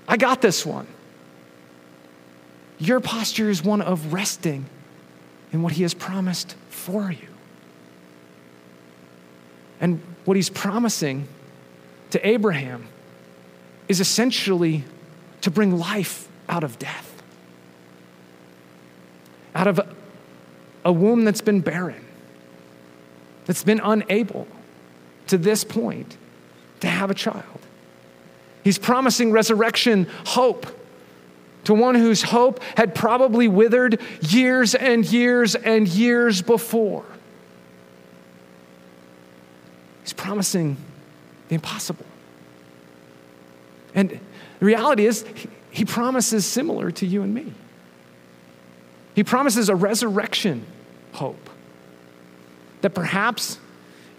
I 0.07 0.17
got 0.17 0.41
this 0.41 0.65
one. 0.65 0.87
Your 2.79 2.99
posture 2.99 3.49
is 3.49 3.63
one 3.63 3.81
of 3.81 4.11
resting 4.11 4.65
in 5.53 5.61
what 5.61 5.73
He 5.73 5.83
has 5.83 5.93
promised 5.93 6.55
for 6.69 7.11
you. 7.11 7.27
And 9.79 10.01
what 10.25 10.35
He's 10.35 10.49
promising 10.49 11.27
to 12.09 12.27
Abraham 12.27 12.87
is 13.87 13.99
essentially 13.99 14.83
to 15.41 15.51
bring 15.51 15.77
life 15.77 16.27
out 16.49 16.63
of 16.63 16.77
death, 16.79 17.21
out 19.55 19.67
of 19.67 19.79
a 20.83 20.91
womb 20.91 21.23
that's 21.23 21.41
been 21.41 21.61
barren, 21.61 22.05
that's 23.45 23.63
been 23.63 23.81
unable 23.83 24.47
to 25.27 25.37
this 25.37 25.63
point 25.63 26.17
to 26.81 26.87
have 26.87 27.09
a 27.09 27.13
child. 27.13 27.45
He's 28.63 28.77
promising 28.77 29.31
resurrection 29.31 30.07
hope 30.25 30.67
to 31.63 31.73
one 31.73 31.95
whose 31.95 32.21
hope 32.21 32.61
had 32.75 32.95
probably 32.95 33.47
withered 33.47 33.99
years 34.21 34.75
and 34.75 35.05
years 35.05 35.55
and 35.55 35.87
years 35.87 36.41
before. 36.41 37.05
He's 40.03 40.13
promising 40.13 40.77
the 41.47 41.55
impossible. 41.55 42.05
And 43.93 44.19
the 44.59 44.65
reality 44.65 45.05
is, 45.05 45.25
he 45.69 45.85
promises 45.85 46.45
similar 46.45 46.91
to 46.91 47.05
you 47.05 47.21
and 47.21 47.33
me. 47.33 47.53
He 49.15 49.23
promises 49.23 49.69
a 49.69 49.75
resurrection 49.75 50.65
hope 51.13 51.49
that 52.81 52.91
perhaps 52.91 53.57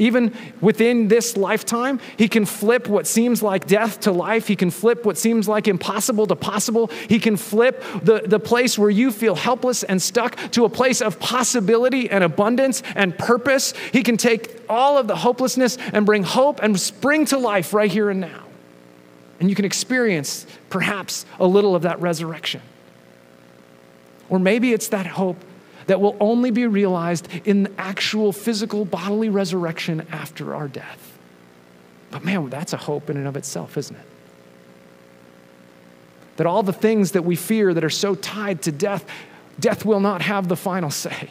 even 0.03 0.35
within 0.61 1.07
this 1.07 1.37
lifetime, 1.37 2.01
he 2.17 2.27
can 2.27 2.45
flip 2.45 2.89
what 2.89 3.07
seems 3.07 3.41
like 3.41 3.69
death 3.69 4.01
to 4.01 4.11
life. 4.11 4.49
He 4.49 4.57
can 4.57 4.71
flip 4.71 5.05
what 5.05 5.17
seems 5.17 5.47
like 5.47 5.69
impossible 5.69 6.27
to 6.27 6.35
possible. 6.35 6.89
He 7.09 7.21
can 7.21 7.37
flip 7.37 7.85
the, 8.03 8.23
the 8.25 8.41
place 8.41 8.77
where 8.77 8.91
you 8.91 9.13
feel 9.13 9.37
helpless 9.37 9.85
and 9.85 10.03
stuck 10.03 10.37
to 10.53 10.65
a 10.65 10.69
place 10.69 11.01
of 11.01 11.21
possibility 11.21 12.11
and 12.11 12.25
abundance 12.25 12.83
and 12.97 13.17
purpose. 13.17 13.75
He 13.93 14.03
can 14.03 14.17
take 14.17 14.63
all 14.69 14.99
of 14.99 15.07
the 15.07 15.17
hopelessness 15.17 15.79
and 15.93 16.05
bring 16.05 16.25
hope 16.25 16.61
and 16.61 16.79
spring 16.81 17.25
to 17.27 17.39
life 17.39 17.73
right 17.73 17.91
here 17.91 18.11
and 18.11 18.21
now. 18.21 18.45
And 19.39 19.49
you 19.49 19.55
can 19.55 19.65
experience 19.65 20.47
perhaps 20.69 21.27
a 21.39 21.47
little 21.47 21.77
of 21.77 21.83
that 21.83 22.01
resurrection. 22.01 22.63
Or 24.29 24.41
maybe 24.41 24.73
it's 24.73 24.89
that 24.89 25.07
hope 25.07 25.37
that 25.93 26.01
will 26.01 26.17
only 26.21 26.51
be 26.51 26.67
realized 26.67 27.29
in 27.45 27.71
actual 27.77 28.33
physical 28.33 28.87
bodily 28.87 29.29
resurrection 29.29 30.07
after 30.11 30.55
our 30.55 30.67
death. 30.67 31.19
But 32.11 32.25
man, 32.25 32.49
that's 32.49 32.73
a 32.73 32.79
hope 32.79 33.11
in 33.11 33.19
and 33.19 33.29
of 33.29 33.37
itself, 33.37 33.77
isn't 33.77 33.95
it? 33.95 34.07
That 36.39 36.47
all 36.47 36.63
the 36.63 36.73
things 36.73 37.13
that 37.13 37.27
we 37.27 37.37
fear 37.37 37.75
that 37.75 37.85
are 37.85 37.91
so 37.91 38.15
tied 38.15 38.63
to 38.63 38.73
death, 38.73 39.05
death 39.61 39.85
will 39.85 40.01
not 40.01 40.23
have 40.23 40.49
the 40.49 40.57
final 40.57 40.91
say. 40.91 41.29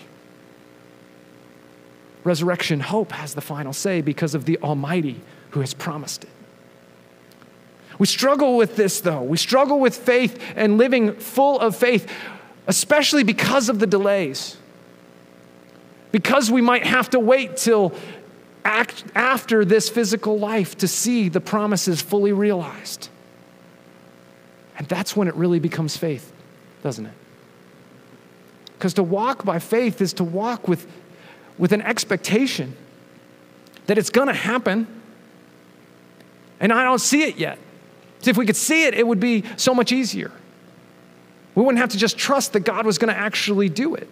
Resurrection 2.23 2.81
hope 2.81 3.13
has 3.13 3.33
the 3.33 3.41
final 3.41 3.73
say 3.73 4.01
because 4.01 4.35
of 4.35 4.45
the 4.45 4.59
Almighty 4.59 5.21
who 5.49 5.61
has 5.61 5.73
promised 5.73 6.25
it. 6.25 6.29
We 7.97 8.05
struggle 8.05 8.57
with 8.57 8.75
this, 8.75 9.01
though. 9.01 9.23
We 9.23 9.37
struggle 9.37 9.79
with 9.79 9.97
faith 9.97 10.39
and 10.55 10.77
living 10.77 11.15
full 11.15 11.59
of 11.59 11.75
faith 11.75 12.07
especially 12.67 13.23
because 13.23 13.69
of 13.69 13.79
the 13.79 13.87
delays. 13.87 14.57
Because 16.11 16.51
we 16.51 16.61
might 16.61 16.85
have 16.85 17.09
to 17.11 17.19
wait 17.19 17.57
till 17.57 17.93
act 18.63 19.03
after 19.15 19.65
this 19.65 19.89
physical 19.89 20.37
life 20.37 20.77
to 20.77 20.87
see 20.87 21.29
the 21.29 21.41
promises 21.41 22.01
fully 22.01 22.31
realized. 22.31 23.09
And 24.77 24.87
that's 24.87 25.15
when 25.15 25.27
it 25.27 25.35
really 25.35 25.59
becomes 25.59 25.97
faith, 25.97 26.31
doesn't 26.83 27.05
it? 27.05 27.13
Because 28.73 28.93
to 28.95 29.03
walk 29.03 29.45
by 29.45 29.59
faith 29.59 30.01
is 30.01 30.13
to 30.13 30.23
walk 30.23 30.67
with, 30.67 30.87
with 31.57 31.71
an 31.71 31.81
expectation 31.81 32.75
that 33.87 33.97
it's 33.97 34.09
going 34.09 34.27
to 34.27 34.33
happen, 34.33 34.87
and 36.59 36.71
I 36.71 36.83
don't 36.83 36.99
see 36.99 37.23
it 37.23 37.37
yet. 37.37 37.57
See, 38.21 38.31
if 38.31 38.37
we 38.37 38.45
could 38.45 38.55
see 38.55 38.85
it, 38.85 38.93
it 38.93 39.05
would 39.05 39.19
be 39.19 39.43
so 39.57 39.73
much 39.73 39.91
easier. 39.91 40.31
We 41.55 41.63
wouldn't 41.63 41.79
have 41.79 41.89
to 41.89 41.97
just 41.97 42.17
trust 42.17 42.53
that 42.53 42.61
God 42.61 42.85
was 42.85 42.97
going 42.97 43.13
to 43.13 43.19
actually 43.19 43.69
do 43.69 43.95
it. 43.95 44.09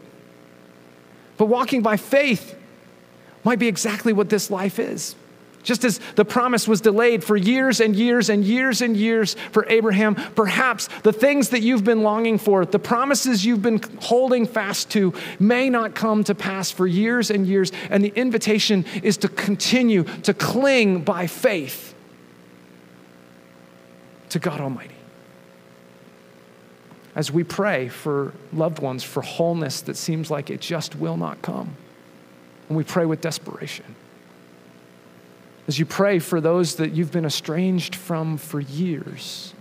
But 1.38 1.46
walking 1.46 1.82
by 1.82 1.98
faith 1.98 2.56
might 3.44 3.60
be 3.60 3.68
exactly 3.68 4.12
what 4.12 4.30
this 4.30 4.52
life 4.52 4.78
is. 4.78 5.16
Just 5.64 5.84
as 5.84 6.00
the 6.16 6.26
promise 6.26 6.68
was 6.68 6.82
delayed 6.82 7.24
for 7.24 7.36
years 7.36 7.80
and 7.80 7.96
years 7.96 8.30
and 8.30 8.44
years 8.44 8.82
and 8.82 8.96
years 8.96 9.36
for 9.52 9.66
Abraham, 9.68 10.16
perhaps 10.16 10.88
the 11.04 11.12
things 11.12 11.50
that 11.50 11.62
you've 11.62 11.84
been 11.84 12.02
longing 12.02 12.38
for, 12.38 12.66
the 12.66 12.80
promises 12.80 13.46
you've 13.46 13.62
been 13.62 13.82
holding 14.02 14.46
fast 14.46 14.90
to, 14.92 15.14
may 15.38 15.70
not 15.70 15.96
come 15.96 16.24
to 16.26 16.36
pass 16.36 16.72
for 16.72 16.88
years 16.88 17.30
and 17.30 17.46
years. 17.46 17.72
And 17.90 18.04
the 18.04 18.14
invitation 18.16 18.86
is 19.04 19.18
to 19.18 19.30
continue 19.30 20.04
to 20.24 20.34
cling 20.34 21.02
by 21.02 21.28
faith 21.28 21.94
to 24.30 24.40
God 24.40 24.62
Almighty 24.62 24.99
as 27.16 27.32
we 27.32 27.44
pray 27.44 27.90
for 27.90 28.34
loved 28.54 28.80
ones 28.80 29.04
for 29.04 29.22
wholeness 29.22 29.82
that 29.82 29.98
seems 29.98 30.30
like 30.30 30.50
it 30.50 30.62
just 30.62 30.96
will 30.96 31.18
not 31.18 31.42
come. 31.42 31.76
And 32.68 32.78
we 32.78 32.84
pray 32.84 33.06
with 33.06 33.22
desperation. 33.22 33.96
As 35.68 35.78
you 35.78 35.86
pray 35.86 36.20
for 36.20 36.40
those 36.40 36.76
that 36.76 36.94
you've 36.94 37.12
been 37.12 37.26
estranged 37.26 37.96
from 37.96 38.38
for 38.38 38.60
years. 38.60 39.54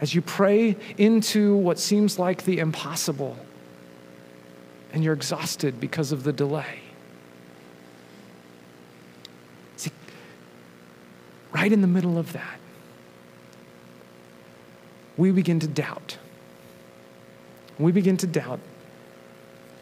As 0.00 0.14
you 0.14 0.22
pray 0.22 0.76
into 0.96 1.56
what 1.56 1.78
seems 1.78 2.18
like 2.18 2.44
the 2.44 2.58
impossible 2.58 3.36
and 4.92 5.02
you're 5.04 5.14
exhausted 5.14 5.80
because 5.80 6.12
of 6.12 6.24
the 6.24 6.32
delay. 6.32 6.80
See, 9.76 9.90
right 11.52 11.72
in 11.72 11.80
the 11.80 11.88
middle 11.88 12.18
of 12.18 12.32
that, 12.32 12.58
we 15.18 15.32
begin 15.32 15.60
to 15.60 15.66
doubt. 15.66 16.16
We 17.78 17.92
begin 17.92 18.16
to 18.18 18.26
doubt 18.26 18.60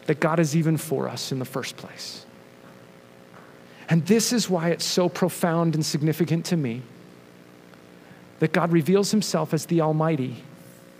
that 0.07 0.19
God 0.19 0.39
is 0.39 0.55
even 0.55 0.77
for 0.77 1.07
us 1.07 1.31
in 1.31 1.39
the 1.39 1.45
first 1.45 1.77
place. 1.77 2.25
And 3.89 4.05
this 4.05 4.33
is 4.33 4.49
why 4.49 4.69
it's 4.69 4.83
so 4.83 5.07
profound 5.07 5.75
and 5.75 5.85
significant 5.85 6.45
to 6.47 6.57
me 6.57 6.81
that 8.39 8.51
God 8.51 8.71
reveals 8.71 9.11
himself 9.11 9.53
as 9.53 9.67
the 9.67 9.81
Almighty 9.81 10.43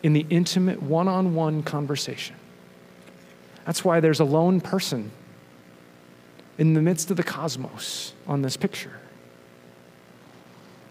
in 0.04 0.14
the 0.14 0.26
intimate 0.30 0.82
one 0.82 1.08
on 1.08 1.36
one 1.36 1.64
conversation. 1.64 2.36
That's 3.66 3.84
why 3.84 4.00
there's 4.00 4.20
a 4.20 4.26
lone 4.26 4.62
person 4.62 5.12
in 6.58 6.74
the 6.74 6.82
midst 6.82 7.12
of 7.12 7.18
the 7.18 7.24
cosmos 7.24 8.14
on 8.28 8.42
this 8.42 8.56
picture. 8.56 9.00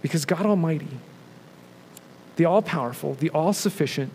Because 0.02 0.24
God 0.24 0.44
Almighty 0.44 0.88
the 2.36 2.44
all 2.44 2.62
powerful, 2.62 3.14
the 3.14 3.30
all 3.30 3.52
sufficient, 3.52 4.12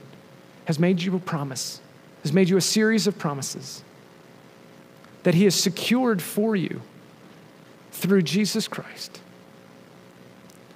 has 0.65 0.79
made 0.79 1.01
you 1.01 1.15
a 1.15 1.19
promise, 1.19 1.81
has 2.23 2.31
made 2.31 2.49
you 2.49 2.57
a 2.57 2.61
series 2.61 3.07
of 3.07 3.17
promises 3.17 3.83
that 5.23 5.33
He 5.33 5.43
has 5.43 5.55
secured 5.55 6.21
for 6.21 6.55
you 6.55 6.81
through 7.91 8.21
Jesus 8.21 8.67
Christ 8.67 9.19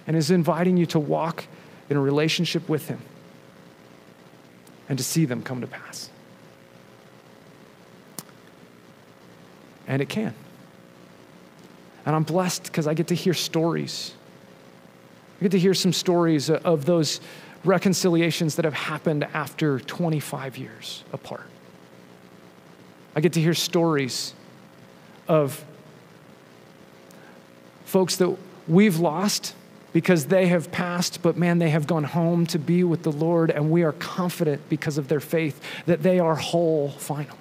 and 0.08 0.15
is 0.15 0.31
inviting 0.31 0.77
you 0.77 0.86
to 0.88 0.99
walk 0.99 1.45
in 1.89 1.97
a 1.97 2.01
relationship 2.01 2.67
with 2.67 2.88
Him 2.88 2.99
and 4.89 4.97
to 4.97 5.03
see 5.03 5.25
them 5.25 5.41
come 5.41 5.62
to 5.62 5.67
pass. 5.67 6.10
And 9.88 10.01
it 10.01 10.10
can. 10.10 10.34
And 12.05 12.15
I'm 12.15 12.23
blessed 12.23 12.63
because 12.63 12.88
I 12.88 12.93
get 12.93 13.08
to 13.08 13.15
hear 13.15 13.34
stories 13.34 14.14
I 15.39 15.43
get 15.43 15.52
to 15.52 15.60
hear 15.60 15.74
some 15.74 15.93
stories 15.93 16.50
of 16.50 16.86
those 16.86 17.19
reconciliations 17.63 18.56
that 18.56 18.65
have 18.65 18.74
happened 18.74 19.24
after 19.34 19.80
25 19.80 20.58
years 20.58 21.04
apart. 21.12 21.50
I 23.15 23.21
get 23.21 23.34
to 23.34 23.41
hear 23.41 23.54
stories 23.54 24.34
of 25.28 25.63
folks 27.86 28.17
that 28.17 28.38
we've 28.67 29.00
lost 29.00 29.56
because 29.93 30.26
they 30.26 30.48
have 30.48 30.71
passed, 30.71 31.21
but 31.21 31.38
man, 31.38 31.60
they 31.60 31.69
have 31.69 31.88
gone 31.88 32.04
home 32.04 32.45
to 32.48 32.60
be 32.60 32.84
with 32.84 33.04
the 33.04 33.12
Lord, 33.12 33.50
and 33.50 33.71
we 33.71 33.84
are 33.84 33.93
confident 33.93 34.67
because 34.67 34.98
of 34.98 35.08
their 35.08 35.21
faith 35.21 35.62
that 35.86 36.04
they 36.04 36.19
are 36.19 36.36
whole 36.36 36.90
finally. 36.90 37.38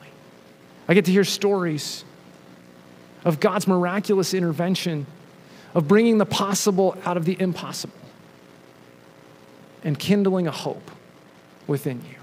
I 0.87 0.95
get 0.95 1.05
to 1.07 1.11
hear 1.11 1.25
stories 1.25 2.05
of 3.25 3.41
God's 3.41 3.67
miraculous 3.67 4.35
intervention 4.35 5.07
of 5.75 5.89
bringing 5.89 6.19
the 6.19 6.27
possible 6.27 6.97
out 7.05 7.17
of 7.17 7.25
the 7.25 7.39
impossible 7.41 7.95
and 9.83 9.99
kindling 9.99 10.47
a 10.47 10.51
hope 10.51 10.91
within 11.67 12.01
you. 12.09 12.17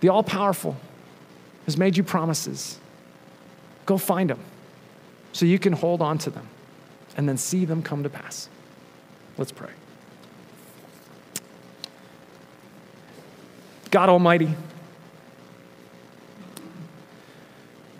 The 0.00 0.08
all 0.08 0.22
powerful 0.22 0.76
has 1.66 1.76
made 1.76 1.96
you 1.96 2.02
promises. 2.02 2.78
Go 3.84 3.98
find 3.98 4.30
them 4.30 4.40
so 5.32 5.44
you 5.44 5.58
can 5.58 5.72
hold 5.72 6.00
on 6.00 6.18
to 6.18 6.30
them 6.30 6.46
and 7.16 7.28
then 7.28 7.36
see 7.36 7.64
them 7.64 7.82
come 7.82 8.02
to 8.02 8.08
pass. 8.08 8.48
Let's 9.36 9.52
pray. 9.52 9.70
God 13.90 14.08
Almighty, 14.08 14.54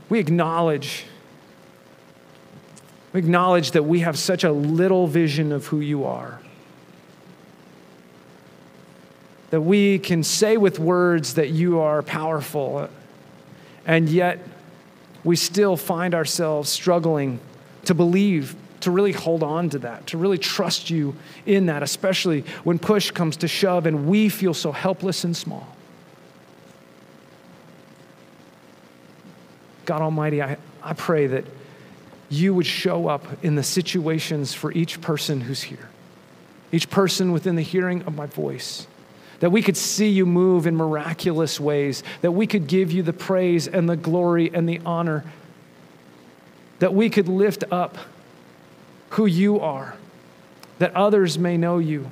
we 0.08 0.20
acknowledge 0.20 1.04
We 3.12 3.20
acknowledge 3.20 3.72
that 3.72 3.84
we 3.84 4.00
have 4.00 4.18
such 4.18 4.44
a 4.44 4.52
little 4.52 5.06
vision 5.06 5.52
of 5.52 5.66
who 5.66 5.80
you 5.80 6.04
are. 6.04 6.40
That 9.50 9.62
we 9.62 9.98
can 9.98 10.22
say 10.22 10.56
with 10.56 10.78
words 10.78 11.34
that 11.34 11.50
you 11.50 11.80
are 11.80 12.02
powerful, 12.02 12.88
and 13.84 14.08
yet 14.08 14.38
we 15.24 15.34
still 15.34 15.76
find 15.76 16.14
ourselves 16.14 16.68
struggling 16.68 17.40
to 17.86 17.94
believe, 17.94 18.54
to 18.80 18.92
really 18.92 19.12
hold 19.12 19.42
on 19.42 19.70
to 19.70 19.80
that, 19.80 20.06
to 20.08 20.18
really 20.18 20.38
trust 20.38 20.88
you 20.88 21.16
in 21.46 21.66
that, 21.66 21.82
especially 21.82 22.42
when 22.62 22.78
push 22.78 23.10
comes 23.10 23.36
to 23.38 23.48
shove 23.48 23.86
and 23.86 24.06
we 24.06 24.28
feel 24.28 24.54
so 24.54 24.70
helpless 24.70 25.24
and 25.24 25.36
small. 25.36 25.66
God 29.84 30.00
Almighty, 30.00 30.40
I, 30.40 30.56
I 30.82 30.92
pray 30.92 31.26
that 31.26 31.44
you 32.30 32.54
would 32.54 32.66
show 32.66 33.08
up 33.08 33.26
in 33.44 33.56
the 33.56 33.62
situations 33.62 34.54
for 34.54 34.72
each 34.72 35.00
person 35.00 35.42
who's 35.42 35.64
here, 35.64 35.90
each 36.72 36.88
person 36.88 37.32
within 37.32 37.56
the 37.56 37.62
hearing 37.62 38.02
of 38.04 38.14
my 38.14 38.26
voice. 38.26 38.86
That 39.40 39.50
we 39.50 39.62
could 39.62 39.76
see 39.76 40.08
you 40.08 40.26
move 40.26 40.66
in 40.66 40.76
miraculous 40.76 41.58
ways, 41.58 42.02
that 42.20 42.32
we 42.32 42.46
could 42.46 42.66
give 42.66 42.92
you 42.92 43.02
the 43.02 43.12
praise 43.12 43.66
and 43.66 43.88
the 43.88 43.96
glory 43.96 44.50
and 44.54 44.68
the 44.68 44.80
honor, 44.86 45.24
that 46.78 46.94
we 46.94 47.10
could 47.10 47.26
lift 47.26 47.64
up 47.70 47.98
who 49.10 49.26
you 49.26 49.58
are, 49.58 49.96
that 50.78 50.94
others 50.94 51.38
may 51.38 51.56
know 51.56 51.78
you 51.78 52.10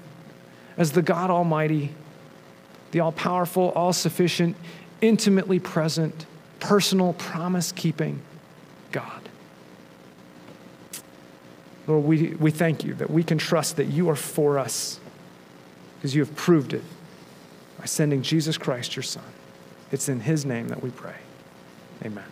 as 0.76 0.92
the 0.92 1.02
God 1.02 1.30
Almighty, 1.30 1.92
the 2.92 3.00
all 3.00 3.12
powerful, 3.12 3.70
all 3.70 3.92
sufficient, 3.92 4.56
intimately 5.00 5.58
present, 5.58 6.26
personal, 6.60 7.12
promise 7.12 7.72
keeping 7.72 8.20
God. 8.90 9.17
Lord, 11.88 12.04
we, 12.04 12.34
we 12.34 12.50
thank 12.50 12.84
you 12.84 12.94
that 12.94 13.10
we 13.10 13.24
can 13.24 13.38
trust 13.38 13.76
that 13.76 13.86
you 13.86 14.10
are 14.10 14.16
for 14.16 14.58
us 14.58 15.00
because 15.96 16.14
you 16.14 16.20
have 16.20 16.36
proved 16.36 16.74
it 16.74 16.84
by 17.78 17.86
sending 17.86 18.22
Jesus 18.22 18.58
Christ, 18.58 18.94
your 18.94 19.02
Son. 19.02 19.24
It's 19.90 20.08
in 20.08 20.20
his 20.20 20.44
name 20.44 20.68
that 20.68 20.82
we 20.82 20.90
pray. 20.90 21.16
Amen. 22.04 22.24